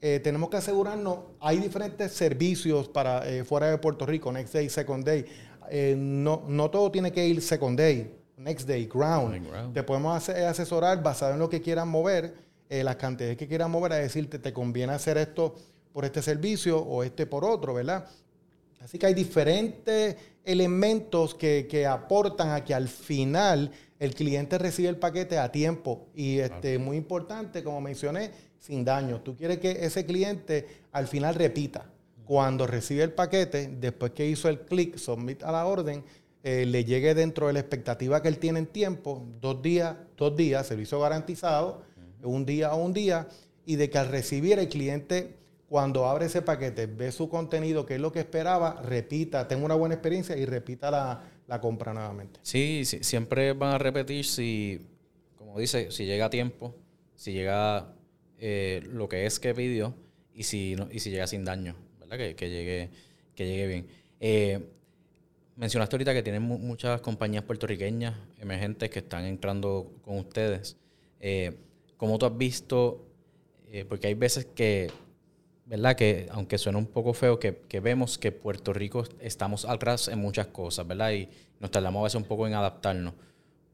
Tenemos 0.00 0.50
que 0.50 0.58
asegurarnos, 0.58 1.18
hay 1.40 1.58
diferentes 1.58 2.12
servicios 2.12 2.88
para 2.88 3.22
fuera 3.44 3.70
de 3.70 3.78
Puerto 3.78 4.06
Rico, 4.06 4.30
Next 4.30 4.52
Day, 4.52 4.68
Second 4.68 5.04
Day 5.04 5.24
eh, 5.70 5.94
no, 5.96 6.44
no 6.48 6.70
todo 6.70 6.90
tiene 6.90 7.12
que 7.12 7.26
ir 7.26 7.40
second 7.42 7.78
day, 7.78 8.10
next 8.36 8.66
day, 8.66 8.86
ground. 8.86 9.72
Te 9.72 9.82
podemos 9.82 10.28
asesorar 10.28 11.02
basado 11.02 11.34
en 11.34 11.38
lo 11.38 11.48
que 11.48 11.60
quieran 11.60 11.88
mover, 11.88 12.34
eh, 12.68 12.84
las 12.84 12.96
cantidades 12.96 13.36
que 13.36 13.48
quieran 13.48 13.70
mover, 13.70 13.92
a 13.92 13.96
decirte, 13.96 14.38
te 14.38 14.52
conviene 14.52 14.92
hacer 14.92 15.18
esto 15.18 15.54
por 15.92 16.04
este 16.04 16.22
servicio 16.22 16.78
o 16.78 17.02
este 17.02 17.26
por 17.26 17.44
otro, 17.44 17.74
¿verdad? 17.74 18.06
Así 18.80 18.98
que 18.98 19.06
hay 19.06 19.14
diferentes 19.14 20.16
elementos 20.44 21.34
que, 21.34 21.66
que 21.68 21.86
aportan 21.86 22.50
a 22.50 22.64
que 22.64 22.74
al 22.74 22.88
final 22.88 23.72
el 23.98 24.14
cliente 24.14 24.58
reciba 24.58 24.90
el 24.90 24.98
paquete 24.98 25.38
a 25.38 25.50
tiempo. 25.50 26.06
Y 26.14 26.38
este, 26.38 26.78
muy 26.78 26.96
importante, 26.96 27.64
como 27.64 27.80
mencioné, 27.80 28.30
sin 28.58 28.84
daño. 28.84 29.20
Tú 29.20 29.36
quieres 29.36 29.58
que 29.58 29.84
ese 29.84 30.04
cliente 30.06 30.66
al 30.92 31.06
final 31.06 31.34
repita 31.34 31.86
cuando 32.26 32.66
recibe 32.66 33.04
el 33.04 33.12
paquete, 33.12 33.68
después 33.80 34.12
que 34.12 34.26
hizo 34.26 34.48
el 34.48 34.60
clic, 34.60 34.96
submit 34.96 35.42
a 35.44 35.52
la 35.52 35.64
orden, 35.64 36.04
eh, 36.42 36.66
le 36.66 36.84
llegue 36.84 37.14
dentro 37.14 37.46
de 37.46 37.54
la 37.54 37.60
expectativa 37.60 38.20
que 38.20 38.28
él 38.28 38.38
tiene 38.38 38.58
en 38.58 38.66
tiempo, 38.66 39.24
dos 39.40 39.62
días, 39.62 39.96
dos 40.16 40.36
días, 40.36 40.66
servicio 40.66 41.00
garantizado, 41.00 41.82
un 42.22 42.44
día 42.44 42.74
o 42.74 42.84
un 42.84 42.92
día, 42.92 43.28
y 43.64 43.76
de 43.76 43.88
que 43.90 43.98
al 43.98 44.08
recibir 44.08 44.58
el 44.58 44.68
cliente, 44.68 45.34
cuando 45.68 46.06
abre 46.06 46.26
ese 46.26 46.42
paquete, 46.42 46.86
ve 46.86 47.10
su 47.12 47.28
contenido, 47.28 47.86
que 47.86 47.94
es 47.94 48.00
lo 48.00 48.12
que 48.12 48.20
esperaba, 48.20 48.82
repita, 48.82 49.48
tenga 49.48 49.64
una 49.64 49.74
buena 49.74 49.94
experiencia 49.94 50.36
y 50.36 50.44
repita 50.44 50.90
la, 50.90 51.60
compra 51.60 51.94
nuevamente. 51.94 52.40
Sí, 52.42 52.82
sí, 52.84 52.98
siempre 53.02 53.52
van 53.52 53.74
a 53.74 53.78
repetir 53.78 54.24
si, 54.24 54.80
como 55.36 55.58
dice, 55.58 55.90
si 55.92 56.06
llega 56.06 56.26
a 56.26 56.30
tiempo, 56.30 56.74
si 57.14 57.32
llega 57.32 57.95
eh, 58.38 58.82
lo 58.92 59.08
que 59.08 59.26
es 59.26 59.40
que 59.40 59.54
pidió 59.54 59.94
y 60.34 60.42
si, 60.44 60.76
no, 60.76 60.88
y 60.90 61.00
si 61.00 61.10
llega 61.10 61.26
sin 61.26 61.44
daño. 61.44 61.74
Que, 62.08 62.34
llegue, 62.48 62.90
que 63.34 63.46
llegue 63.46 63.66
bien. 63.66 63.86
Eh, 64.20 64.60
mencionaste 65.56 65.96
ahorita 65.96 66.14
que 66.14 66.22
tienen 66.22 66.42
muchas 66.42 67.00
compañías 67.00 67.42
puertorriqueñas 67.44 68.14
emergentes 68.38 68.90
que 68.90 69.00
están 69.00 69.24
entrando 69.24 69.92
con 70.02 70.18
ustedes. 70.18 70.76
Eh, 71.20 71.56
¿Cómo 71.96 72.18
tú 72.18 72.26
has 72.26 72.36
visto? 72.36 73.06
Eh, 73.72 73.84
porque 73.84 74.08
hay 74.08 74.14
veces 74.14 74.46
que, 74.46 74.90
¿verdad? 75.64 75.96
Que 75.96 76.28
aunque 76.30 76.58
suena 76.58 76.78
un 76.78 76.86
poco 76.86 77.14
feo, 77.14 77.38
que, 77.38 77.80
vemos 77.80 78.18
que 78.18 78.32
Puerto 78.32 78.72
Rico 78.72 79.04
estamos 79.18 79.64
atrás 79.64 80.08
en 80.08 80.18
muchas 80.18 80.48
cosas, 80.48 80.86
¿verdad? 80.86 81.12
Y 81.12 81.28
nos 81.58 81.70
tardamos 81.70 82.00
a 82.00 82.04
veces 82.04 82.16
un 82.16 82.24
poco 82.24 82.46
en 82.46 82.54
adaptarnos. 82.54 83.14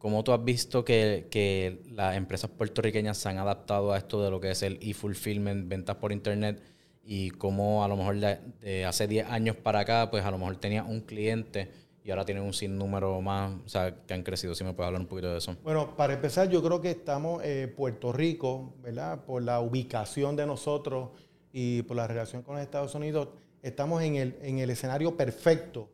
¿Cómo 0.03 0.25
tú 0.25 0.33
has 0.33 0.45
visto 0.45 0.85
que, 0.85 1.29
que 1.31 1.81
las 1.93 2.17
empresas 2.17 2.51
puertorriqueñas 2.51 3.17
se 3.17 3.29
han 3.29 3.39
adaptado 3.39 3.93
a 3.93 3.99
esto 3.99 4.23
de 4.23 4.31
lo 4.31 4.41
que 4.41 4.51
es 4.51 4.63
el 4.63 4.79
e-fulfillment, 4.83 5.69
ventas 5.69 5.97
por 5.97 6.11
internet? 6.11 6.61
y 7.05 7.31
cómo 7.31 7.85
a 7.85 7.89
lo 7.89 7.97
mejor 7.97 8.17
de, 8.17 8.85
hace 8.85 9.09
10 9.09 9.29
años 9.29 9.57
para 9.57 9.81
acá, 9.81 10.09
pues 10.11 10.25
a 10.25 10.31
lo 10.31 10.39
mejor 10.39 10.57
tenía 10.57 10.85
un 10.85 11.01
cliente 11.01 11.71
y 12.05 12.11
ahora 12.11 12.25
tienen 12.25 12.43
un 12.43 12.53
sinnúmero 12.53 13.21
más, 13.21 13.53
o 13.65 13.69
sea, 13.69 13.95
que 14.07 14.15
han 14.15 14.23
crecido. 14.23 14.55
Si 14.55 14.65
me 14.65 14.73
puedes 14.73 14.89
hablar 14.89 15.03
un 15.03 15.07
poquito 15.07 15.31
de 15.31 15.39
eso. 15.39 15.57
Bueno, 15.63 15.97
para 15.97 16.15
empezar, 16.15 16.49
yo 16.49 16.63
creo 16.63 16.81
que 16.81 16.91
estamos 16.91 17.43
en 17.45 17.65
eh, 17.65 17.69
Puerto 17.69 18.13
Rico, 18.13 18.75
¿verdad? 18.83 19.25
Por 19.25 19.43
la 19.43 19.61
ubicación 19.61 20.35
de 20.35 20.47
nosotros 20.47 21.11
y 21.53 21.83
por 21.83 21.97
la 21.97 22.07
relación 22.07 22.43
con 22.43 22.57
los 22.57 22.63
Estados 22.63 22.95
Unidos, 22.95 23.29
estamos 23.63 24.03
en 24.03 24.17
el, 24.17 24.37
en 24.43 24.59
el 24.59 24.71
escenario 24.71 25.17
perfecto 25.17 25.91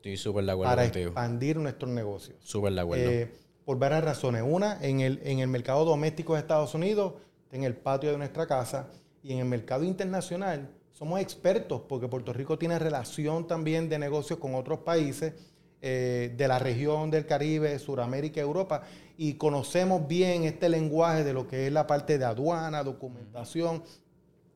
para 0.63 0.87
expandir 0.87 1.57
nuestros 1.59 1.91
negocios. 1.91 2.39
Súper 2.41 2.73
de 2.73 2.81
acuerdo. 2.81 3.11
Eh, 3.11 3.31
por 3.69 3.79
varias 3.79 4.03
razones. 4.03 4.43
Una, 4.47 4.79
en 4.81 5.01
el, 5.01 5.21
en 5.25 5.41
el 5.41 5.49
mercado 5.49 5.85
doméstico 5.85 6.33
de 6.33 6.41
Estados 6.41 6.73
Unidos, 6.73 7.13
en 7.53 7.65
el 7.65 7.77
patio 7.77 8.11
de 8.11 8.17
nuestra 8.17 8.47
casa, 8.47 8.89
y 9.23 9.35
en 9.35 9.41
el 9.41 9.45
mercado 9.45 9.85
internacional, 9.85 10.71
somos 10.91 11.21
expertos 11.21 11.83
porque 11.87 12.09
Puerto 12.09 12.33
Rico 12.33 12.57
tiene 12.57 12.79
relación 12.79 13.47
también 13.47 13.91
de 13.91 13.99
negocios 13.99 14.39
con 14.39 14.55
otros 14.55 14.79
países 14.79 15.35
eh, 15.83 16.33
de 16.35 16.49
la 16.49 16.59
región 16.59 17.11
del 17.11 17.27
Caribe, 17.27 17.79
Suramérica, 17.79 18.41
Europa, 18.41 18.85
y 19.19 19.35
conocemos 19.35 20.09
bien 20.09 20.45
este 20.45 20.71
lenguaje 20.71 21.23
de 21.23 21.35
lo 21.35 21.47
que 21.47 21.67
es 21.67 21.73
la 21.75 21.87
parte 21.87 22.17
de 22.17 22.25
aduana, 22.25 22.83
documentación. 22.83 23.83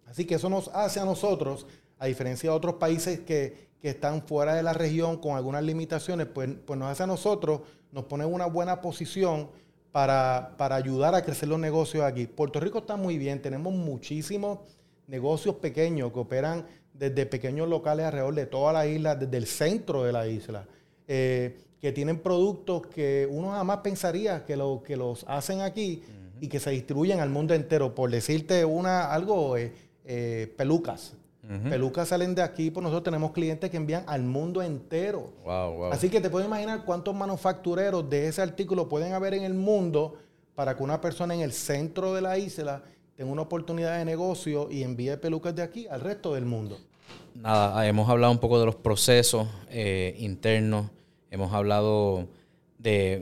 Así 0.06 0.24
que 0.24 0.36
eso 0.36 0.48
nos 0.48 0.68
hace 0.68 1.00
a 1.00 1.04
nosotros, 1.04 1.66
a 1.98 2.06
diferencia 2.06 2.48
de 2.48 2.56
otros 2.56 2.76
países 2.76 3.20
que, 3.20 3.71
están 3.88 4.22
fuera 4.26 4.54
de 4.54 4.62
la 4.62 4.72
región 4.72 5.16
con 5.18 5.36
algunas 5.36 5.62
limitaciones, 5.62 6.26
pues, 6.26 6.50
pues 6.64 6.78
nos 6.78 6.90
hace 6.90 7.02
a 7.02 7.06
nosotros, 7.06 7.62
nos 7.90 8.04
pone 8.04 8.24
en 8.24 8.32
una 8.32 8.46
buena 8.46 8.80
posición 8.80 9.50
para, 9.90 10.54
para 10.56 10.76
ayudar 10.76 11.14
a 11.14 11.22
crecer 11.22 11.48
los 11.48 11.58
negocios 11.58 12.04
aquí. 12.04 12.26
Puerto 12.26 12.60
Rico 12.60 12.78
está 12.78 12.96
muy 12.96 13.18
bien, 13.18 13.42
tenemos 13.42 13.72
muchísimos 13.72 14.60
negocios 15.06 15.56
pequeños 15.56 16.12
que 16.12 16.18
operan 16.18 16.66
desde 16.94 17.26
pequeños 17.26 17.68
locales 17.68 18.06
alrededor 18.06 18.34
de 18.34 18.46
toda 18.46 18.72
la 18.72 18.86
isla, 18.86 19.14
desde 19.16 19.36
el 19.36 19.46
centro 19.46 20.04
de 20.04 20.12
la 20.12 20.26
isla, 20.26 20.66
eh, 21.08 21.58
que 21.80 21.92
tienen 21.92 22.20
productos 22.20 22.86
que 22.86 23.28
uno 23.30 23.50
jamás 23.50 23.78
pensaría 23.78 24.44
que, 24.44 24.56
lo, 24.56 24.82
que 24.82 24.96
los 24.96 25.24
hacen 25.28 25.60
aquí 25.60 26.02
y 26.40 26.48
que 26.48 26.60
se 26.60 26.70
distribuyen 26.70 27.20
al 27.20 27.30
mundo 27.30 27.54
entero. 27.54 27.94
Por 27.94 28.10
decirte 28.10 28.64
una 28.64 29.12
algo, 29.12 29.56
eh, 29.56 29.72
eh, 30.04 30.52
pelucas. 30.56 31.14
Pelucas 31.68 32.08
salen 32.08 32.36
de 32.36 32.42
aquí, 32.42 32.70
pues 32.70 32.84
nosotros 32.84 33.02
tenemos 33.02 33.32
clientes 33.32 33.68
que 33.68 33.76
envían 33.76 34.04
al 34.06 34.22
mundo 34.22 34.62
entero. 34.62 35.32
Así 35.90 36.08
que 36.08 36.20
te 36.20 36.30
puedes 36.30 36.46
imaginar 36.46 36.84
cuántos 36.84 37.14
manufactureros 37.16 38.08
de 38.08 38.28
ese 38.28 38.42
artículo 38.42 38.88
pueden 38.88 39.12
haber 39.12 39.34
en 39.34 39.42
el 39.42 39.54
mundo 39.54 40.14
para 40.54 40.76
que 40.76 40.82
una 40.84 41.00
persona 41.00 41.34
en 41.34 41.40
el 41.40 41.52
centro 41.52 42.14
de 42.14 42.22
la 42.22 42.38
isla 42.38 42.84
tenga 43.16 43.32
una 43.32 43.42
oportunidad 43.42 43.98
de 43.98 44.04
negocio 44.04 44.70
y 44.70 44.84
envíe 44.84 45.16
pelucas 45.16 45.54
de 45.56 45.62
aquí 45.62 45.86
al 45.88 46.00
resto 46.00 46.34
del 46.34 46.44
mundo. 46.44 46.78
Nada, 47.34 47.86
hemos 47.88 48.08
hablado 48.08 48.32
un 48.32 48.38
poco 48.38 48.60
de 48.60 48.66
los 48.66 48.76
procesos 48.76 49.48
eh, 49.68 50.14
internos, 50.18 50.90
hemos 51.30 51.52
hablado 51.52 52.28
de, 52.78 53.20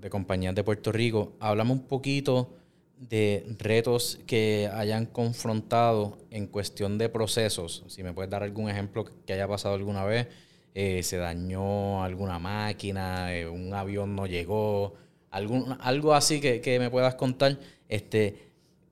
de, 0.00 0.10
compañías 0.10 0.54
de 0.54 0.64
Puerto 0.64 0.92
Rico. 0.92 1.32
Hablamos 1.40 1.78
un 1.78 1.84
poquito 1.84 2.50
de 2.98 3.46
retos 3.58 4.18
que 4.26 4.70
hayan 4.72 5.06
confrontado 5.06 6.18
en 6.30 6.46
cuestión 6.46 6.98
de 6.98 7.08
procesos. 7.08 7.84
Si 7.88 8.02
me 8.02 8.12
puedes 8.12 8.30
dar 8.30 8.42
algún 8.42 8.68
ejemplo 8.68 9.04
que 9.26 9.32
haya 9.32 9.46
pasado 9.46 9.74
alguna 9.74 10.04
vez, 10.04 10.26
eh, 10.74 11.02
se 11.02 11.16
dañó 11.16 12.02
alguna 12.02 12.38
máquina, 12.38 13.34
eh, 13.34 13.48
un 13.48 13.72
avión 13.74 14.14
no 14.14 14.26
llegó, 14.26 14.94
algún, 15.30 15.76
algo 15.80 16.14
así 16.14 16.40
que, 16.40 16.60
que 16.60 16.78
me 16.78 16.90
puedas 16.90 17.14
contar. 17.14 17.58
Este, 17.88 18.48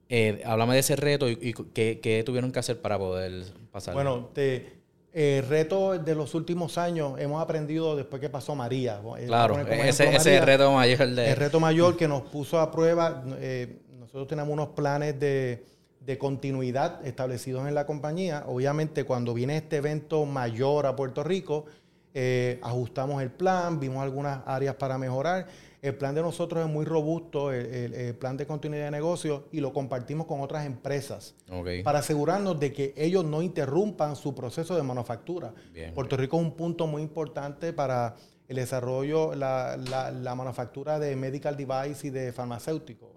eh, 0.09 0.43
háblame 0.45 0.75
de 0.75 0.81
ese 0.81 0.97
reto 0.97 1.29
y, 1.29 1.53
qué, 1.75 2.23
tuvieron 2.25 2.53
que 2.53 2.61
hacer 2.61 2.81
para 2.81 2.99
poder 2.99 3.45
pasar. 3.73 3.95
Bueno, 3.95 4.31
el 4.37 4.63
eh, 5.13 5.43
reto 5.49 5.99
de 5.99 6.15
los 6.15 6.35
últimos 6.35 6.79
años 6.79 7.19
hemos 7.19 7.43
aprendido 7.43 7.97
después 7.97 8.21
que 8.21 8.29
pasó 8.29 8.55
María. 8.55 9.01
Claro, 9.27 9.59
ese, 9.59 10.41
reto 10.41 10.71
mayor. 10.73 11.03
El 11.03 11.37
reto 11.37 11.59
mayor 11.59 11.97
que 11.97 12.07
nos 12.07 12.23
puso 12.23 12.61
a 12.61 12.71
prueba. 12.71 13.25
Eh, 13.39 13.79
nosotros 14.17 14.29
tenemos 14.29 14.53
unos 14.53 14.69
planes 14.69 15.21
de, 15.21 15.67
de, 16.01 16.17
continuidad 16.19 17.07
establecidos 17.07 17.69
en 17.69 17.75
la 17.75 17.85
compañía. 17.85 18.45
Obviamente, 18.47 19.05
cuando 19.05 19.35
viene 19.35 19.59
este 19.59 19.77
evento 19.77 20.25
mayor 20.25 20.87
a 20.87 20.97
Puerto 20.97 21.23
Rico, 21.23 21.67
ajustamos 22.63 23.23
el 23.23 23.31
plan, 23.31 23.79
vimos 23.79 24.03
algunas 24.03 24.41
áreas 24.47 24.75
para 24.77 24.97
mejorar 24.97 25.47
el 25.83 25.95
plan 25.95 26.15
de 26.15 26.23
nosotros 26.23 26.65
es 26.65 26.71
muy 26.71 26.85
robusto, 26.85 27.53
el, 27.53 28.15
plan 28.17 28.37
de 28.37 28.47
continuidad 28.47 28.87
de 28.87 28.91
negocio, 28.91 29.45
y 29.53 29.61
lo 29.61 29.73
compartimos 29.73 30.27
con 30.27 30.41
otras 30.41 30.67
empresas 30.67 31.35
para 31.85 32.01
asegurarnos 32.01 32.59
de 32.59 32.73
que 32.73 32.95
ellos 32.97 33.25
no 33.25 33.43
interrumpan 33.43 34.17
su 34.17 34.35
proceso 34.35 34.75
de 34.75 34.83
manufactura. 34.83 35.53
Puerto 35.95 36.17
Rico 36.17 36.39
es 36.39 36.43
un 36.43 36.53
punto 36.53 36.87
muy 36.87 37.03
importante 37.03 37.73
para 37.73 38.17
el 38.49 38.57
desarrollo, 38.57 39.35
la, 39.35 39.77
la, 39.77 40.35
manufactura 40.35 40.99
de 40.99 41.17
medical 41.17 41.57
device 41.57 42.09
y 42.09 42.11
de 42.11 42.33
farmacéuticos, 42.33 43.09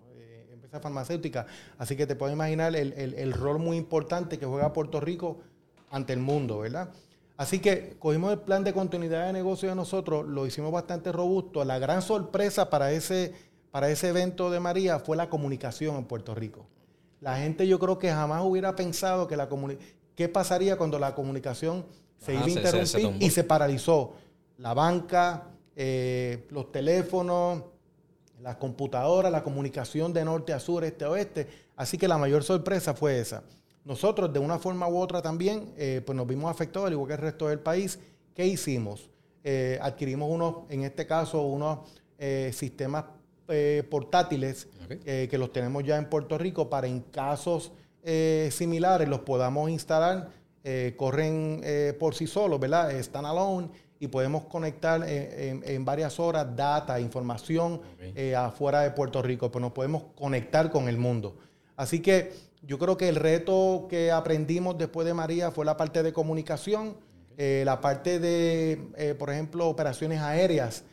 empresas 0.70 0.84
farmacéuticas. 0.84 1.46
Así 1.78 1.96
que 1.96 2.06
te 2.06 2.16
puedes 2.16 2.34
imaginar 2.34 2.76
el, 2.76 2.94
el, 2.94 3.34
rol 3.34 3.60
muy 3.60 3.78
importante 3.78 4.38
que 4.38 4.46
juega 4.46 4.72
Puerto 4.72 5.00
Rico 5.00 5.40
ante 5.90 6.14
el 6.14 6.20
mundo, 6.20 6.60
¿verdad? 6.60 6.92
Así 7.38 7.60
que 7.60 7.96
cogimos 7.98 8.32
el 8.32 8.40
plan 8.40 8.64
de 8.64 8.74
continuidad 8.74 9.26
de 9.26 9.34
negocio 9.34 9.70
de 9.70 9.76
nosotros, 9.76 10.28
lo 10.28 10.46
hicimos 10.46 10.72
bastante 10.72 11.12
robusto. 11.12 11.64
La 11.64 11.80
gran 11.80 12.02
sorpresa 12.02 12.70
para 12.70 12.92
ese, 12.92 13.34
para 13.72 13.90
ese 13.90 14.10
evento 14.10 14.52
de 14.52 14.60
María 14.60 15.00
fue 15.00 15.18
la 15.18 15.30
comunicación 15.30 15.96
en 15.96 16.06
Puerto 16.06 16.36
Rico. 16.36 16.68
La 17.22 17.38
gente 17.38 17.68
yo 17.68 17.80
creo 17.80 17.98
que 17.98 18.12
jamás 18.12 18.44
hubiera 18.44 18.76
pensado 18.76 19.28
que 19.28 19.36
la 19.36 19.50
qué 20.16 20.30
pasaría 20.30 20.78
cuando 20.78 21.00
la 21.00 21.16
comunicación 21.16 21.86
se 22.18 22.34
iba 22.34 22.44
a 22.44 22.50
interrumpir 22.50 23.16
y 23.20 23.30
se 23.30 23.44
paralizó 23.44 24.14
la 24.58 24.74
banca, 24.74 25.48
eh, 25.76 26.46
los 26.50 26.72
teléfonos, 26.72 27.64
las 28.42 28.56
computadoras, 28.56 29.32
la 29.32 29.44
comunicación 29.44 30.14
de 30.14 30.24
norte 30.24 30.54
a 30.54 30.60
sur, 30.60 30.84
este 30.84 31.06
a 31.06 31.10
oeste. 31.10 31.48
Así 31.76 31.98
que 31.98 32.08
la 32.08 32.18
mayor 32.18 32.44
sorpresa 32.44 32.94
fue 32.94 33.20
esa. 33.20 33.44
Nosotros, 33.86 34.32
de 34.32 34.40
una 34.40 34.60
forma 34.60 34.88
u 34.88 34.98
otra 34.98 35.22
también, 35.22 35.74
eh, 35.78 36.02
pues 36.06 36.16
nos 36.16 36.28
vimos 36.28 36.52
afectados, 36.52 36.88
al 36.88 36.94
igual 36.94 37.08
que 37.08 37.14
el 37.14 37.20
resto 37.20 37.48
del 37.48 37.60
país. 37.60 38.00
¿Qué 38.36 38.46
hicimos? 38.46 39.10
Eh, 39.44 39.80
adquirimos 39.82 40.30
unos, 40.30 40.56
en 40.70 40.84
este 40.84 41.06
caso, 41.06 41.42
unos 41.42 41.80
sistemas 42.52 43.06
portátiles 43.90 44.68
que 45.06 45.38
los 45.38 45.54
tenemos 45.54 45.86
ya 45.86 45.96
en 45.96 46.10
Puerto 46.10 46.38
Rico 46.38 46.70
para 46.70 46.86
en 46.86 47.00
casos 47.00 47.72
similares 48.52 49.08
los 49.08 49.22
podamos 49.22 49.70
instalar. 49.70 50.30
corren 50.98 51.64
por 51.98 52.14
sí 52.14 52.28
solos, 52.28 52.60
¿verdad? 52.60 52.92
Están 52.92 53.26
alone 53.26 53.70
y 54.00 54.08
podemos 54.08 54.46
conectar 54.46 55.04
en, 55.06 55.84
varias 55.84 56.20
horas 56.20 56.56
data, 56.56 57.00
información 57.00 57.82
eh, 58.16 58.34
afuera 58.34 58.82
de 58.82 58.92
Puerto 58.92 59.22
Rico, 59.22 59.52
pues 59.52 59.62
nos 59.62 59.74
podemos 59.74 60.04
conectar 60.16 60.72
con 60.72 60.88
el 60.88 60.98
mundo. 60.98 61.38
Así 61.76 62.02
que 62.02 62.32
yo 62.62 62.80
creo 62.80 62.96
que 62.96 63.10
el 63.10 63.16
reto 63.16 63.88
que 63.90 64.12
aprendimos 64.12 64.78
después 64.78 65.06
de 65.06 65.14
María 65.14 65.52
fue 65.52 65.66
la 65.66 65.76
parte 65.76 66.02
de 66.02 66.14
comunicación, 66.14 66.96
eh, 67.38 67.64
la 67.66 67.82
parte 67.82 68.20
de, 68.20 68.88
eh, 68.98 69.16
por 69.20 69.30
ejemplo, 69.30 69.68
operaciones 69.68 70.20
aéreas. 70.22 70.84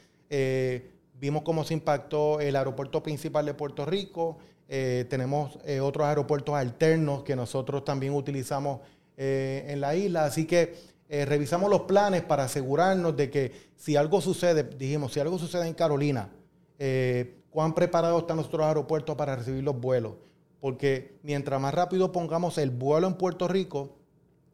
vimos 1.18 1.42
cómo 1.44 1.64
se 1.64 1.74
impactó 1.74 2.40
el 2.40 2.56
aeropuerto 2.56 3.02
principal 3.02 3.46
de 3.46 3.54
Puerto 3.54 3.86
Rico. 3.86 4.38
tenemos 4.66 5.60
otros 5.80 6.06
aeropuertos 6.08 6.56
alternos 6.56 7.22
que 7.22 7.36
nosotros 7.36 7.84
también 7.84 8.14
utilizamos 8.14 8.80
en 9.16 9.80
la 9.80 9.94
isla. 9.94 10.24
Así 10.24 10.44
que 10.44 10.74
eh, 11.08 11.24
revisamos 11.24 11.70
los 11.70 11.82
planes 11.82 12.22
para 12.22 12.44
asegurarnos 12.44 13.16
de 13.16 13.30
que 13.30 13.52
si 13.76 13.96
algo 13.96 14.20
sucede, 14.20 14.64
dijimos, 14.64 15.12
si 15.12 15.20
algo 15.20 15.38
sucede 15.38 15.68
en 15.68 15.74
Carolina, 15.74 16.30
eh, 16.78 17.42
cuán 17.50 17.74
preparados 17.74 18.22
están 18.22 18.36
nuestros 18.36 18.66
aeropuertos 18.66 19.14
para 19.16 19.36
recibir 19.36 19.62
los 19.62 19.78
vuelos. 19.78 20.14
Porque 20.60 21.18
mientras 21.22 21.60
más 21.60 21.72
rápido 21.72 22.10
pongamos 22.10 22.58
el 22.58 22.70
vuelo 22.70 23.06
en 23.06 23.14
Puerto 23.14 23.46
Rico, 23.46 23.96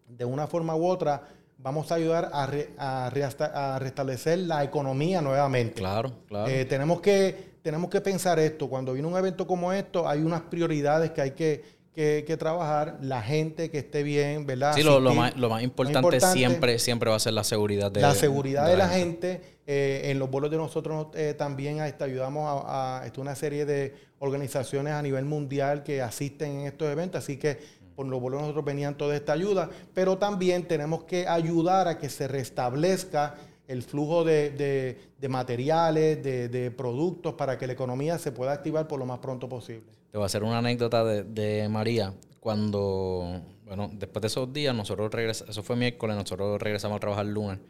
de 0.07 0.25
una 0.27 0.47
forma 0.47 0.77
u 0.77 0.87
otra, 0.87 1.27
vamos 1.57 1.91
a 1.91 1.95
ayudar 1.95 2.31
a, 2.33 3.79
restablecer 3.79 4.41
la 4.41 4.63
economía 4.63 5.23
nuevamente. 5.23 5.75
Claro, 5.75 6.13
claro. 6.29 6.51
Eh, 6.51 6.65
tenemos, 6.67 7.01
que, 7.01 7.55
tenemos 7.63 7.89
que 7.89 8.01
pensar 8.01 8.39
esto. 8.39 8.69
Cuando 8.69 8.93
viene 8.93 9.09
un 9.09 9.17
evento 9.17 9.47
como 9.47 9.73
esto, 9.73 10.07
hay 10.07 10.23
unas 10.23 10.43
prioridades 10.43 11.13
que 11.13 11.23
hay 11.23 11.31
que 11.31 11.82
que, 11.95 12.37
trabajar, 12.39 12.99
la 13.03 13.21
gente 13.21 13.71
que 13.71 13.79
esté 13.79 14.03
bien, 14.03 14.47
¿verdad? 14.47 14.75
Sí, 14.75 14.83
lo, 14.83 15.01
más, 15.15 15.63
importante, 15.63 16.21
siempre, 16.21 16.79
siempre 16.79 17.11
va 17.11 17.17
a 17.17 17.21
ser 17.21 17.35
la 17.35 17.45
seguridad 17.45 17.91
de 17.91 18.01
la 18.01 18.15
seguridad 18.15 18.67
de, 18.67 18.77
la, 18.77 18.89
gente. 18.89 19.41
Eh, 19.67 20.11
en 20.11 20.19
los 20.19 20.31
vuelos 20.31 20.51
de 20.51 20.57
nosotros 20.57 21.09
eh, 21.15 21.35
también 21.37 21.81
este, 21.81 22.03
ayudamos 22.03 22.65
a, 22.67 23.05
a, 23.05 23.13
una 23.19 23.35
serie 23.35 23.65
de 23.65 23.95
organizaciones 24.19 24.95
a 24.95 25.03
nivel 25.03 25.25
mundial 25.25 25.83
que 25.83 26.03
asisten 26.03 26.61
en 26.61 26.67
estos 26.67 26.89
eventos, 26.91 27.23
así 27.23 27.37
que 27.37 27.59
por 27.95 28.07
los 28.07 28.21
vuelos 28.21 28.41
de 28.41 28.43
nosotros 28.43 28.65
venían 28.65 28.97
toda 28.97 29.15
esta 29.15 29.35
ayuda, 29.35 29.69
pero 29.95 30.19
también 30.19 30.67
tenemos 30.67 31.05
que 31.05 31.29
ayudar 31.29 31.89
a 31.89 31.99
que 31.99 32.09
se 32.09 32.27
restablezca 32.27 33.35
el 33.73 33.83
flujo 33.83 34.23
de, 34.23 34.99
materiales, 35.29 36.23
de, 36.23 36.71
productos, 36.71 37.35
para 37.35 37.57
que 37.59 37.67
la 37.67 37.73
economía 37.73 38.19
se 38.19 38.31
pueda 38.31 38.53
activar 38.53 38.87
por 38.87 38.99
lo 38.99 39.07
más 39.07 39.19
pronto 39.21 39.49
posible. 39.49 39.85
Te 40.11 40.19
voy 40.19 40.25
a 40.25 40.27
hacer 40.27 40.45
una 40.45 40.59
anécdota 40.59 41.05
de, 41.05 41.69
María. 41.71 42.15
Cuando, 42.39 43.41
bueno, 43.65 43.91
después 43.95 44.21
de 44.21 44.27
esos 44.27 44.53
días, 44.53 44.75
nosotros 44.75 45.13
regresamos, 45.13 45.51
eso 45.51 45.63
fue 45.63 45.77
miércoles, 45.77 46.17
nosotros 46.17 46.61
regresamos 46.61 46.97
a 46.97 47.01
trabajar 47.01 47.25
el 47.25 47.33
lunes. 47.33 47.61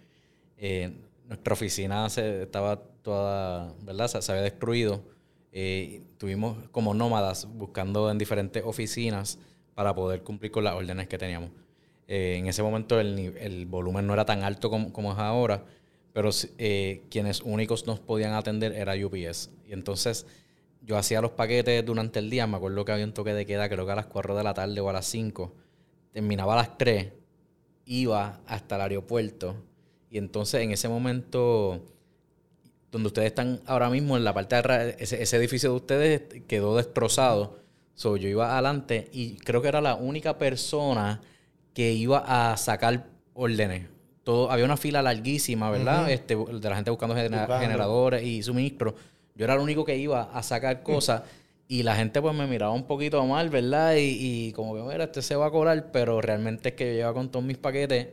Eh, 0.56 0.92
nuestra 1.28 1.52
oficina 1.52 2.08
se, 2.08 2.42
estaba 2.42 2.76
toda, 3.02 3.72
¿verdad? 3.82 4.08
Se, 4.08 4.32
había 4.32 4.42
destruido. 4.42 5.02
Eh, 5.52 6.02
tuvimos 6.18 6.56
como 6.70 6.94
nómadas 6.94 7.46
buscando 7.52 8.10
en 8.10 8.18
diferentes 8.18 8.64
oficinas 8.64 9.38
para 9.74 9.94
poder 9.94 10.22
cumplir 10.22 10.50
con 10.50 10.64
las 10.64 10.74
órdenes 10.74 11.06
que 11.06 11.18
teníamos. 11.18 11.50
Eh, 12.08 12.36
en 12.38 12.46
ese 12.46 12.62
momento 12.62 12.98
el, 12.98 13.66
volumen 13.66 14.06
no 14.06 14.14
era 14.14 14.24
tan 14.24 14.42
alto 14.42 14.68
como, 14.70 14.92
como 14.92 15.12
es 15.12 15.18
ahora, 15.18 15.64
pero 16.12 16.30
eh, 16.58 17.02
quienes 17.10 17.40
únicos 17.42 17.86
nos 17.86 18.00
podían 18.00 18.32
atender 18.34 18.72
era 18.72 18.94
UPS. 18.94 19.50
Y 19.66 19.72
entonces 19.72 20.26
yo 20.82 20.96
hacía 20.96 21.20
los 21.20 21.32
paquetes 21.32 21.84
durante 21.84 22.18
el 22.18 22.28
día, 22.28 22.46
me 22.46 22.56
acuerdo 22.56 22.84
que 22.84 22.92
había 22.92 23.04
un 23.04 23.14
toque 23.14 23.32
de 23.32 23.46
queda, 23.46 23.68
creo 23.68 23.86
que 23.86 23.92
a 23.92 23.96
las 23.96 24.06
4 24.06 24.36
de 24.36 24.44
la 24.44 24.54
tarde 24.54 24.80
o 24.80 24.88
a 24.88 24.92
las 24.92 25.06
5, 25.06 25.54
terminaba 26.12 26.54
a 26.54 26.56
las 26.56 26.78
3, 26.78 27.12
iba 27.86 28.40
hasta 28.46 28.76
el 28.76 28.82
aeropuerto 28.82 29.56
y 30.10 30.18
entonces 30.18 30.60
en 30.60 30.72
ese 30.72 30.88
momento 30.88 31.86
donde 32.90 33.06
ustedes 33.06 33.28
están 33.28 33.62
ahora 33.64 33.88
mismo, 33.88 34.18
en 34.18 34.24
la 34.24 34.34
parte 34.34 34.56
de 34.56 34.96
ese, 34.98 35.22
ese 35.22 35.36
edificio 35.38 35.70
de 35.70 35.76
ustedes 35.76 36.22
quedó 36.46 36.76
destrozado. 36.76 37.58
So, 37.94 38.18
yo 38.18 38.28
iba 38.28 38.52
adelante 38.52 39.08
y 39.12 39.36
creo 39.36 39.62
que 39.62 39.68
era 39.68 39.80
la 39.80 39.94
única 39.94 40.36
persona 40.36 41.22
que 41.72 41.92
iba 41.92 42.18
a 42.52 42.56
sacar 42.58 43.08
órdenes 43.32 43.91
todo, 44.24 44.50
había 44.50 44.64
una 44.64 44.76
fila 44.76 45.02
larguísima, 45.02 45.70
¿verdad? 45.70 46.10
este, 46.10 46.36
de 46.36 46.68
la 46.68 46.76
gente 46.76 46.90
buscando, 46.90 47.14
generadores 47.14 48.22
y 48.22 48.42
suministros. 48.42 48.94
Yo 49.34 49.44
era 49.44 49.54
el 49.54 49.60
único 49.60 49.84
que 49.84 49.96
iba 49.96 50.22
a 50.32 50.42
sacar 50.42 50.80
mm. 50.80 50.82
cosas 50.82 51.22
y 51.68 51.82
la 51.82 51.96
gente 51.96 52.20
pues 52.20 52.34
me 52.34 52.46
miraba 52.46 52.72
un 52.72 52.84
poquito 52.84 53.24
mal, 53.24 53.48
¿verdad? 53.48 53.94
Y, 53.96 54.52
como 54.52 54.74
que, 54.74 54.82
mira, 54.82 55.04
este 55.04 55.22
se 55.22 55.34
va 55.36 55.46
a 55.46 55.50
cobrar, 55.50 55.90
pero 55.90 56.20
realmente 56.20 56.70
es 56.70 56.74
que 56.74 56.86
yo 56.86 56.92
llevaba 56.92 57.14
con 57.14 57.30
todos 57.30 57.44
mis 57.44 57.56
paquetes, 57.56 58.08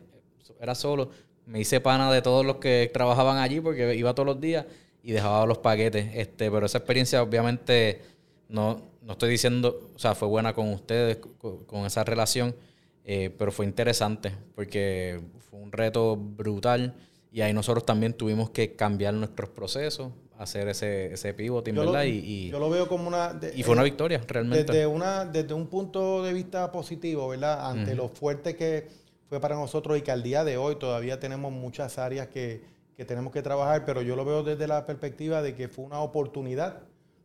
era 0.60 0.76
solo. 0.76 1.12
Me 1.46 1.60
hice 1.60 1.80
pana 1.80 2.12
de 2.12 2.22
todos 2.22 2.46
los 2.46 2.58
que 2.58 2.90
trabajaban 2.94 3.38
allí 3.38 3.60
porque 3.60 3.96
iba 3.96 4.14
todos 4.14 4.28
los 4.28 4.40
días 4.40 4.66
y 5.04 5.12
dejaba 5.12 5.46
los 5.46 5.58
paquetes. 5.58 6.10
Este, 6.16 6.50
pero 6.50 6.66
esa 6.66 6.78
experiencia 6.78 7.22
obviamente 7.22 8.02
no, 8.48 8.82
no 9.02 9.14
estoy 9.14 9.30
diciendo, 9.30 9.92
o 9.96 10.00
sea, 10.00 10.16
fue 10.16 10.28
buena 10.28 10.54
con 10.54 10.72
ustedes, 10.72 11.18
con 11.18 11.86
esa 11.86 12.04
relación 12.04 12.56
eh, 13.06 13.34
pero 13.38 13.52
fue 13.52 13.66
interesante 13.66 14.34
porque 14.56 15.20
fue 15.50 15.60
un 15.60 15.72
reto 15.72 16.16
brutal 16.16 16.96
y 17.32 17.42
ahí 17.42 17.54
nosotros 17.54 17.86
también 17.86 18.14
tuvimos 18.14 18.50
que 18.50 18.76
cambiar 18.76 19.14
nuestros 19.14 19.50
procesos, 19.50 20.12
hacer 20.38 20.68
ese, 20.68 21.14
ese 21.14 21.34
pivot, 21.34 21.66
¿verdad? 21.72 22.04
y, 22.06 22.50
yo 22.50 22.60
lo 22.60 22.70
veo 22.70 22.88
como 22.88 23.08
una... 23.08 23.40
y 23.54 23.62
fue 23.64 23.74
una 23.74 23.82
eh, 23.82 23.86
victoria, 23.86 24.22
realmente. 24.28 24.72
Desde, 24.72 24.88
una, 24.88 25.26
desde 25.26 25.54
un 25.54 25.68
punto 25.68 26.24
de 26.24 26.34
vista 26.34 26.72
positivo, 26.72 27.28
¿verdad? 27.28 27.70
Ante 27.70 27.94
lo 27.94 28.10
fuerte 28.10 28.56
que 28.56 28.88
fue 29.28 29.40
para 29.40 29.56
nosotros 29.56 29.98
y 29.98 30.02
que 30.02 30.12
al 30.12 30.24
día 30.24 30.44
de 30.44 30.58
hoy 30.58 30.78
todavía 30.78 31.20
tenemos 31.20 31.52
muchas 31.52 32.00
áreas 32.00 32.28
que, 32.28 32.64
que 32.98 33.06
tenemos 33.06 33.32
que 33.32 33.42
trabajar, 33.42 33.86
pero 33.86 34.02
yo 34.02 34.16
lo 34.16 34.26
veo 34.26 34.44
desde 34.44 34.68
la 34.68 34.86
perspectiva 34.86 35.42
de 35.42 35.56
que 35.56 35.68
fue 35.68 35.86
una 35.86 36.00
oportunidad 36.00 36.82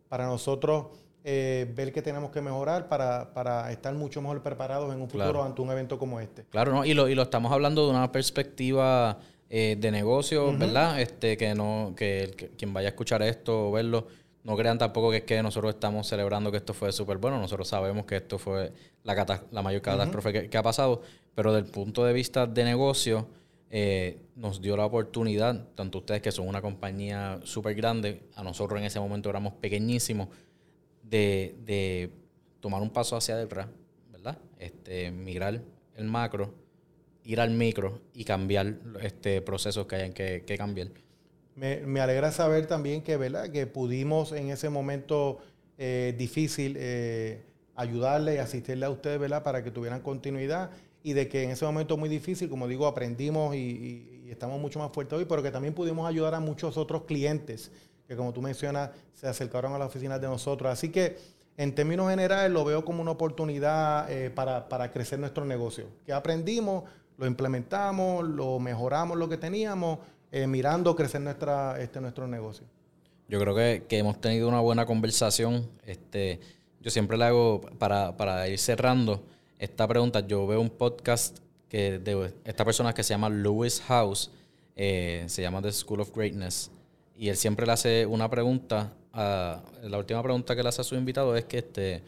para 0.08 0.26
nosotros 0.26 0.87
eh, 1.24 1.72
ver 1.74 1.92
qué 1.92 2.02
tenemos 2.02 2.30
que 2.30 2.42
mejorar 2.42 2.87
para, 2.87 3.72
estar 3.72 3.94
mucho 3.94 4.20
mejor 4.20 4.42
preparados 4.42 4.94
en 4.94 5.00
un 5.00 5.08
futuro 5.08 5.42
ante 5.42 5.62
un 5.62 5.70
evento 5.70 5.98
como 5.98 6.20
este. 6.20 6.44
Claro, 6.50 6.72
¿no? 6.72 6.84
y, 6.84 6.92
lo, 6.92 7.08
y 7.08 7.14
lo 7.14 7.22
estamos 7.22 7.50
hablando 7.50 7.84
de 7.87 7.90
una 7.90 8.12
perspectiva 8.12 9.18
eh, 9.48 9.76
de 9.78 9.90
negocio, 9.90 10.56
¿verdad? 10.56 11.00
Este, 11.00 11.37
que 11.37 11.54
no, 11.54 11.94
que, 11.96 12.52
quien 12.58 12.74
vaya 12.74 12.88
a 12.88 12.90
escuchar 12.90 13.22
esto 13.22 13.68
o 13.68 13.72
verlo, 13.72 14.06
no 14.42 14.56
crean 14.56 14.76
tampoco 14.76 15.10
que 15.10 15.18
es 15.18 15.22
que 15.22 15.42
nosotros 15.42 15.74
estamos 15.74 16.06
celebrando 16.06 16.50
que 16.50 16.58
esto 16.58 16.74
fue 16.74 16.92
súper 16.92 17.16
bueno. 17.16 17.38
Nosotros 17.38 17.68
sabemos 17.68 18.04
que 18.04 18.16
esto 18.16 18.38
fue 18.38 18.72
la, 19.02 19.42
la 19.50 19.62
mayor 19.62 19.80
catástrofe 19.80 20.50
que, 20.50 20.58
ha 20.58 20.62
pasado, 20.62 21.00
pero 21.34 21.52
del 21.54 21.64
punto 21.64 22.04
de 22.04 22.12
vista 22.12 22.46
de 22.46 22.64
negocio, 22.64 23.26
eh, 23.70 24.18
nos 24.37 24.60
dio 24.60 24.76
la 24.76 24.84
oportunidad, 24.84 25.68
tanto 25.74 25.98
ustedes 25.98 26.20
que 26.20 26.32
son 26.32 26.48
una 26.48 26.60
compañía 26.60 27.40
súper 27.44 27.74
grande, 27.74 28.22
a 28.37 28.42
nosotros 28.42 28.78
en 28.78 28.87
ese 28.87 29.00
momento 29.00 29.30
éramos 29.30 29.54
pequeñísimos, 29.54 30.28
de, 31.10 32.10
tomar 32.60 32.82
un 32.82 32.90
paso 32.90 33.16
hacia 33.16 33.40
atrás, 33.40 33.68
¿verdad? 34.10 34.38
Este, 34.58 35.10
migrar 35.10 35.60
el 35.96 36.04
macro, 36.06 36.54
ir 37.24 37.40
al 37.40 37.50
micro 37.50 38.00
y 38.14 38.24
cambiar 38.24 38.78
este 39.02 39.42
procesos 39.42 39.86
que 39.86 39.96
hayan 39.96 40.12
que, 40.12 40.56
cambiar. 40.56 40.88
Me, 41.56 42.00
alegra 42.00 42.32
saber 42.32 42.66
también 42.66 43.02
que, 43.02 43.16
¿verdad? 43.16 43.50
que 43.50 43.66
pudimos 43.66 44.32
en 44.32 44.50
ese 44.50 44.70
momento 44.70 45.38
eh, 45.78 46.14
difícil 46.18 46.76
eh, 46.78 47.42
ayudarle 47.76 48.34
y 48.34 48.38
asistirle 48.38 48.86
a 48.86 48.90
ustedes 48.90 49.20
¿verdad? 49.20 49.42
para 49.42 49.62
que 49.62 49.70
tuvieran 49.70 50.00
continuidad 50.00 50.70
y 51.02 51.12
de 51.12 51.28
que 51.28 51.44
en 51.44 51.50
ese 51.50 51.64
momento 51.64 51.96
muy 51.96 52.08
difícil, 52.08 52.48
como 52.48 52.66
digo, 52.66 52.86
aprendimos 52.86 53.54
y, 53.54 53.58
y, 53.58 54.30
estamos 54.30 54.58
mucho 54.58 54.78
más 54.78 54.90
fuertes 54.90 55.18
hoy, 55.18 55.26
pero 55.26 55.42
que 55.42 55.50
también 55.50 55.74
pudimos 55.74 56.08
ayudar 56.08 56.34
a 56.34 56.40
muchos 56.40 56.78
otros 56.78 57.04
clientes 57.04 57.70
que, 58.14 58.18
como 58.18 58.33
tú 58.33 58.40
mencionas, 58.40 58.90
se 59.12 59.27
acercaron 59.27 59.72
a 59.74 59.79
las 59.79 59.88
oficinas 59.88 60.20
de 60.20 60.27
nosotros. 60.27 60.70
Así 60.70 60.90
que, 60.90 61.16
en 61.57 61.74
términos 61.74 62.11
generales, 62.11 62.50
lo 62.50 62.64
veo 62.64 62.85
como 62.85 63.03
una 63.03 63.12
oportunidad 63.12 64.11
eh, 64.11 64.31
para, 64.31 64.68
para 64.68 64.90
crecer 64.90 65.18
nuestro 65.18 65.44
negocio. 65.44 65.87
Que 66.07 66.12
aprendimos, 66.12 66.85
lo 67.16 67.27
implementamos, 67.27 68.24
lo 68.24 68.59
mejoramos 68.59 69.16
lo 69.16 69.29
que 69.29 69.37
teníamos, 69.37 69.98
eh, 70.33 70.46
mirando 70.46 70.96
crecer 70.96 71.20
nuestra, 71.20 71.81
este, 71.81 72.00
nuestro 72.00 72.27
negocio. 72.27 72.66
Yo 73.29 73.38
creo 73.40 73.55
que, 73.55 73.85
que, 73.88 73.98
hemos 73.98 74.20
tenido 74.20 74.48
una 74.48 74.61
buena 74.61 74.85
conversación. 74.85 75.68
Este, 75.85 76.40
yo 76.81 76.90
siempre 76.90 77.16
le 77.16 77.24
hago, 77.24 77.61
para, 77.79 78.16
para 78.16 78.48
ir 78.48 78.59
cerrando 78.59 79.22
esta 79.59 79.87
pregunta, 79.87 80.20
yo 80.20 80.46
veo 80.46 80.61
un 80.61 80.70
podcast 80.70 81.38
que 81.68 81.98
de 81.98 82.33
esta 82.44 82.64
persona 82.64 82.92
que 82.92 83.03
se 83.03 83.14
llama 83.14 83.29
Lewis 83.29 83.81
House, 83.87 84.31
eh, 84.77 85.24
se 85.27 85.42
llama 85.42 85.62
The 85.62 85.72
School 85.72 86.00
of 86.00 86.11
Greatness, 86.14 86.70
y 87.16 87.29
él 87.29 87.37
siempre 87.37 87.66
le 87.66 87.72
hace 87.72 88.07
una 88.07 88.29
pregunta, 88.29 88.92
la 89.12 89.98
última 89.98 90.22
pregunta 90.22 90.57
que 90.57 90.62
le 90.62 90.68
hace 90.68 90.81
a 90.81 90.85
su 90.85 90.94
invitado 90.94 91.37
es 91.37 91.44
que 91.44 91.59
este, 91.59 92.03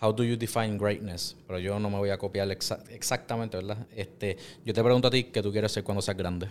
How 0.00 0.12
do 0.12 0.24
you 0.24 0.36
define 0.36 0.76
greatness? 0.76 1.36
Pero 1.46 1.58
yo 1.58 1.78
no 1.78 1.88
me 1.88 1.96
voy 1.96 2.10
a 2.10 2.18
copiar 2.18 2.50
exactamente, 2.50 3.56
¿verdad? 3.56 3.78
Este, 3.94 4.36
yo 4.64 4.74
te 4.74 4.82
pregunto 4.82 5.08
a 5.08 5.10
ti, 5.10 5.24
¿qué 5.24 5.42
tú 5.42 5.50
quieres 5.50 5.72
ser 5.72 5.84
cuando 5.84 6.02
seas 6.02 6.16
grande? 6.16 6.48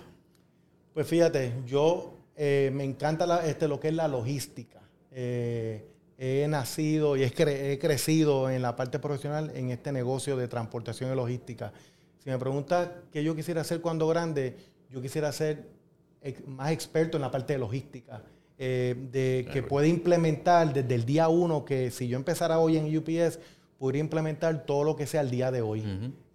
Pues 0.93 1.07
fíjate, 1.07 1.53
yo 1.67 2.17
eh, 2.35 2.71
me 2.73 2.83
encanta 2.83 3.45
este, 3.45 3.67
lo 3.67 3.79
que 3.79 3.89
es 3.89 3.93
la 3.93 4.07
logística. 4.07 4.81
Eh, 5.11 5.85
he 6.17 6.47
nacido 6.47 7.17
y 7.17 7.23
he, 7.23 7.77
crecido 7.79 8.49
en 8.49 8.61
la 8.61 8.75
parte 8.75 8.97
profesional 8.97 9.51
en 9.53 9.69
este 9.69 9.91
negocio 9.91 10.37
de 10.37 10.47
transportación 10.47 11.11
y 11.11 11.15
logística. 11.15 11.71
Si 12.23 12.29
me 12.29 12.39
preguntas 12.39 12.89
qué 13.11 13.23
yo 13.23 13.35
quisiera 13.35 13.61
hacer 13.61 13.79
cuando 13.79 14.07
grande, 14.07 14.55
yo 14.89 15.01
quisiera 15.01 15.31
ser 15.31 15.67
más 16.47 16.71
experto 16.71 17.17
en 17.17 17.21
la 17.21 17.31
parte 17.31 17.53
de 17.53 17.59
logística. 17.59 18.23
Eh, 18.57 18.95
de 19.11 19.47
que 19.51 19.61
puede 19.63 19.89
implementar 19.89 20.73
desde 20.73 20.95
el 20.95 21.05
día 21.05 21.27
uno, 21.27 21.65
que 21.65 21.91
si 21.91 22.07
yo 22.07 22.15
empezara 22.15 22.59
hoy 22.59 22.77
en 22.77 22.97
UPS, 22.97 23.39
podría 23.77 23.99
implementar 23.99 24.65
todo 24.65 24.85
lo 24.85 24.95
que 24.95 25.05
sea 25.05 25.21
el 25.21 25.29
día 25.29 25.51
de 25.51 25.61
hoy. 25.61 25.83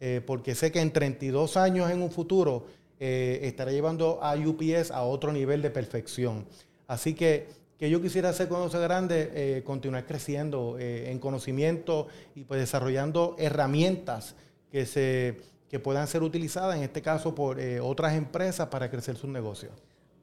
Eh, 0.00 0.20
porque 0.26 0.54
sé 0.54 0.70
que 0.70 0.80
en 0.80 0.92
32 0.92 1.56
años 1.56 1.90
en 1.90 2.02
un 2.02 2.10
futuro 2.10 2.66
eh, 2.98 3.40
estaré 3.44 3.72
llevando 3.72 4.22
a 4.22 4.36
UPS 4.36 4.90
a 4.90 5.02
otro 5.02 5.32
nivel 5.32 5.62
de 5.62 5.70
perfección. 5.70 6.44
Así 6.86 7.14
que, 7.14 7.48
que 7.78 7.88
yo 7.88 8.02
quisiera 8.02 8.28
hacer 8.28 8.48
cuando 8.48 8.68
sea 8.68 8.80
grande, 8.80 9.62
continuar 9.64 10.04
creciendo 10.04 10.76
en 10.78 11.18
conocimiento 11.18 12.08
y 12.34 12.44
pues 12.44 12.60
desarrollando 12.60 13.36
herramientas 13.38 14.34
que, 14.70 14.84
se, 14.84 15.38
que 15.70 15.78
puedan 15.78 16.06
ser 16.08 16.22
utilizadas, 16.22 16.76
en 16.76 16.82
este 16.82 17.00
caso, 17.00 17.34
por 17.34 17.58
otras 17.82 18.14
empresas 18.14 18.68
para 18.68 18.90
crecer 18.90 19.16
sus 19.16 19.30
negocios. 19.30 19.72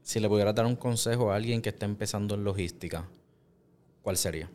Si 0.08 0.22
le 0.22 0.30
pudieras 0.30 0.56
dar 0.56 0.66
un 0.66 0.78
consejo 0.78 1.32
a 1.32 1.36
alguien 1.36 1.62
que 1.62 1.68
está 1.68 1.86
empezando 1.86 2.36
en 2.36 2.44
logística, 2.46 3.06
¿cuál 4.02 4.16
sería? 4.16 4.50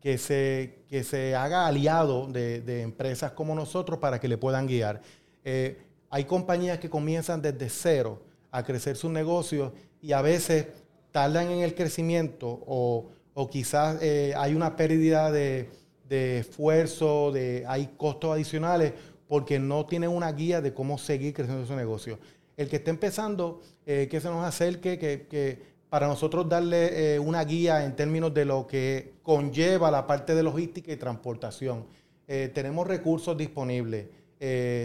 Que 0.00 0.18
se, 0.18 0.80
que 0.88 1.04
se 1.04 1.36
haga 1.36 1.68
aliado 1.68 2.26
de, 2.26 2.82
empresas 2.82 3.30
como 3.30 3.54
nosotros 3.54 4.00
para 4.00 4.18
que 4.18 4.26
le 4.26 4.36
puedan 4.36 4.66
guiar. 4.66 5.00
Eh, 5.44 5.80
hay 6.10 6.24
compañías 6.24 6.80
que 6.80 6.90
comienzan 6.90 7.40
desde 7.40 7.68
cero 7.68 8.20
a 8.50 8.64
crecer 8.64 8.96
sus 8.96 9.12
negocios 9.12 9.72
y 10.02 10.10
a 10.10 10.22
veces 10.22 10.66
tardan 11.12 11.52
en 11.52 11.60
el 11.60 11.76
crecimiento 11.76 12.48
o, 12.66 13.10
quizás 13.48 14.02
eh, 14.02 14.34
hay 14.36 14.54
una 14.54 14.74
pérdida 14.74 15.30
de, 15.30 15.70
de, 16.08 16.40
esfuerzo, 16.40 17.30
de, 17.30 17.64
hay 17.68 17.94
costos 17.96 18.34
adicionales 18.34 18.92
porque 19.30 19.58
no 19.58 19.86
tienen 19.86 20.10
una 20.10 20.30
guía 20.32 20.60
de 20.60 20.74
cómo 20.74 20.98
seguir 20.98 21.32
creciendo 21.32 21.64
su 21.64 21.74
negocio 21.74 22.18
el 22.60 22.68
que 22.68 22.76
esté 22.76 22.90
empezando, 22.90 23.62
eh, 23.86 24.06
que 24.10 24.20
se 24.20 24.28
nos 24.28 24.44
acerque, 24.44 24.98
que, 24.98 25.70
para 25.88 26.06
nosotros 26.06 26.46
darle 26.46 27.14
eh, 27.14 27.18
una 27.18 27.42
guía 27.42 27.86
en 27.86 27.96
términos 27.96 28.34
de 28.34 28.44
lo 28.44 28.66
que 28.66 29.14
conlleva 29.22 29.90
la 29.90 30.06
parte 30.06 30.34
de 30.34 30.42
logística 30.42 30.92
y 30.92 30.96
transportación. 30.96 31.86
Eh, 32.28 32.50
tenemos 32.52 32.86
recursos 32.86 33.34
disponibles 33.36 34.08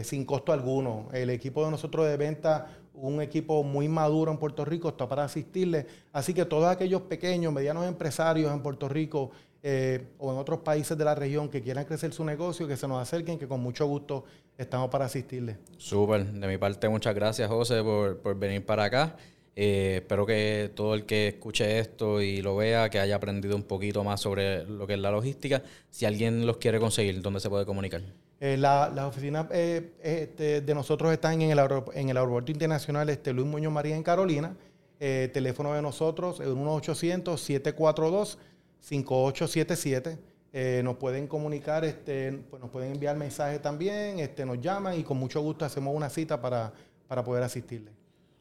sin 0.03 0.25
costo 0.25 0.53
alguno. 0.53 1.09
El 1.13 1.29
equipo 1.29 1.63
de 1.65 1.71
nosotros 1.71 2.07
de 2.07 2.17
venta, 2.17 2.67
un 2.93 3.21
equipo 3.21 3.63
muy 3.63 3.89
maduro 3.89 4.31
en 4.31 4.37
Puerto 4.37 4.63
Rico, 4.63 4.89
está 4.89 5.07
para 5.07 5.25
asistirle. 5.25 5.85
Así 6.13 6.33
que 6.33 6.45
todos 6.45 6.67
aquellos 6.67 7.01
pequeños, 7.03 7.53
medianos 7.53 7.85
empresarios 7.85 8.51
en 8.53 8.61
Puerto 8.61 8.87
Rico 8.89 9.31
eh, 9.67 9.99
o 10.19 10.31
en 10.31 10.37
otros 10.37 10.59
países 10.59 10.95
de 10.95 11.03
la 11.03 11.15
región 11.15 11.49
que 11.49 11.59
quieran 11.59 11.85
crecer 11.85 12.13
su 12.13 12.23
negocio, 12.23 12.67
que 12.67 12.77
se 12.77 12.87
nos 12.87 13.01
acerquen, 13.01 13.39
que 13.39 13.47
con 13.47 13.61
mucho 13.61 13.87
gusto 13.87 14.23
estamos 14.55 14.91
para 14.91 15.05
asistirles. 15.05 15.57
Súper, 15.77 16.23
de 16.23 16.47
mi 16.47 16.59
parte 16.59 16.87
muchas 16.87 17.15
gracias 17.15 17.49
José 17.49 17.81
por, 17.81 18.19
por 18.19 18.37
venir 18.37 18.63
para 18.63 18.83
acá. 18.83 19.15
Eh, 19.55 20.01
espero 20.01 20.23
que 20.23 20.69
todo 20.75 20.93
el 20.93 21.07
que 21.07 21.29
escuche 21.29 21.79
esto 21.79 22.21
y 22.21 22.43
lo 22.43 22.55
vea, 22.55 22.91
que 22.91 22.99
haya 22.99 23.15
aprendido 23.15 23.55
un 23.55 23.63
poquito 23.63 24.03
más 24.03 24.21
sobre 24.21 24.65
lo 24.65 24.85
que 24.85 24.93
es 24.93 24.99
la 24.99 25.09
logística. 25.09 25.63
Si 25.89 26.05
alguien 26.05 26.45
los 26.45 26.57
quiere 26.57 26.79
conseguir, 26.79 27.19
¿dónde 27.23 27.39
se 27.39 27.49
puede 27.49 27.65
comunicar? 27.65 28.03
Eh, 28.39 28.57
las 28.57 28.99
oficinas 28.99 29.47
este, 29.51 30.61
de 30.61 30.75
nosotros 30.75 31.11
están 31.11 31.41
en 31.41 31.49
el, 31.49 31.59
en 31.95 32.09
el 32.09 32.17
Aeropuerto 32.17 32.51
Internacional 32.51 33.09
este, 33.09 33.33
Luis 33.33 33.47
Muñoz 33.47 33.73
María 33.73 33.95
en 33.95 34.03
Carolina. 34.03 34.55
teléfono 34.99 35.73
de 35.73 35.81
nosotros, 35.81 36.39
1 36.39 36.75
800 36.75 37.41
742 37.41 38.37
5877. 38.81 40.17
Eh, 40.57 40.81
nos 40.83 40.95
pueden 40.95 41.27
comunicar, 41.27 41.83
este, 41.83 42.31
pues 42.49 42.61
nos 42.61 42.71
pueden 42.71 42.93
enviar 42.93 43.17
mensajes 43.17 43.61
también, 43.61 44.19
este, 44.19 44.45
nos 44.45 44.61
llaman 44.61 44.97
y 44.97 45.03
con 45.03 45.17
mucho 45.17 45.41
gusto 45.41 45.65
hacemos 45.65 45.93
una 45.93 46.09
cita 46.09 46.41
para, 46.41 46.71
para 47.07 47.23
poder 47.23 47.43
asistirle. 47.43 47.91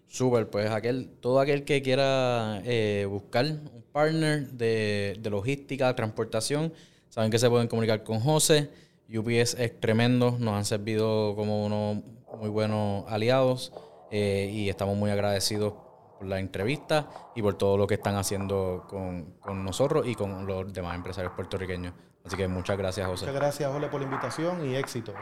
Súper, 0.06 0.48
pues 0.48 0.70
aquel, 0.70 1.08
todo 1.20 1.40
aquel 1.40 1.64
que 1.64 1.82
quiera 1.82 2.62
eh, 2.64 3.04
buscar 3.10 3.46
un 3.46 3.82
partner 3.90 4.46
de, 4.50 5.16
de, 5.18 5.30
logística, 5.30 5.92
transportación, 5.96 6.72
saben 7.08 7.32
que 7.32 7.38
se 7.40 7.50
pueden 7.50 7.66
comunicar 7.66 8.04
con 8.04 8.20
José. 8.20 8.70
UPS 9.12 9.54
es 9.58 9.80
tremendo, 9.80 10.36
nos 10.38 10.54
han 10.54 10.64
servido 10.64 11.34
como 11.34 11.66
unos 11.66 12.04
muy 12.38 12.48
buenos 12.48 13.04
aliados 13.08 13.72
eh, 14.10 14.50
y 14.52 14.68
estamos 14.68 14.96
muy 14.96 15.10
agradecidos 15.10 15.74
por 16.18 16.26
la 16.26 16.38
entrevista 16.38 17.08
y 17.34 17.42
por 17.42 17.54
todo 17.54 17.76
lo 17.76 17.86
que 17.86 17.94
están 17.94 18.16
haciendo 18.16 18.86
con, 18.88 19.64
nosotros 19.64 20.06
y 20.06 20.14
con 20.14 20.46
los 20.46 20.72
demás 20.72 20.94
empresarios 20.94 21.32
puertorriqueños. 21.34 21.94
Así 22.24 22.36
que 22.36 22.48
muchas 22.48 22.78
gracias, 22.78 23.06
José. 23.06 23.26
Muchas 23.26 23.40
gracias, 23.40 23.72
José, 23.72 23.86
por 23.88 24.00
la 24.00 24.06
invitación 24.06 24.64
y 24.66 24.74
éxito. 24.76 25.12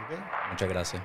Muchas 0.50 0.68
gracias. 0.68 1.02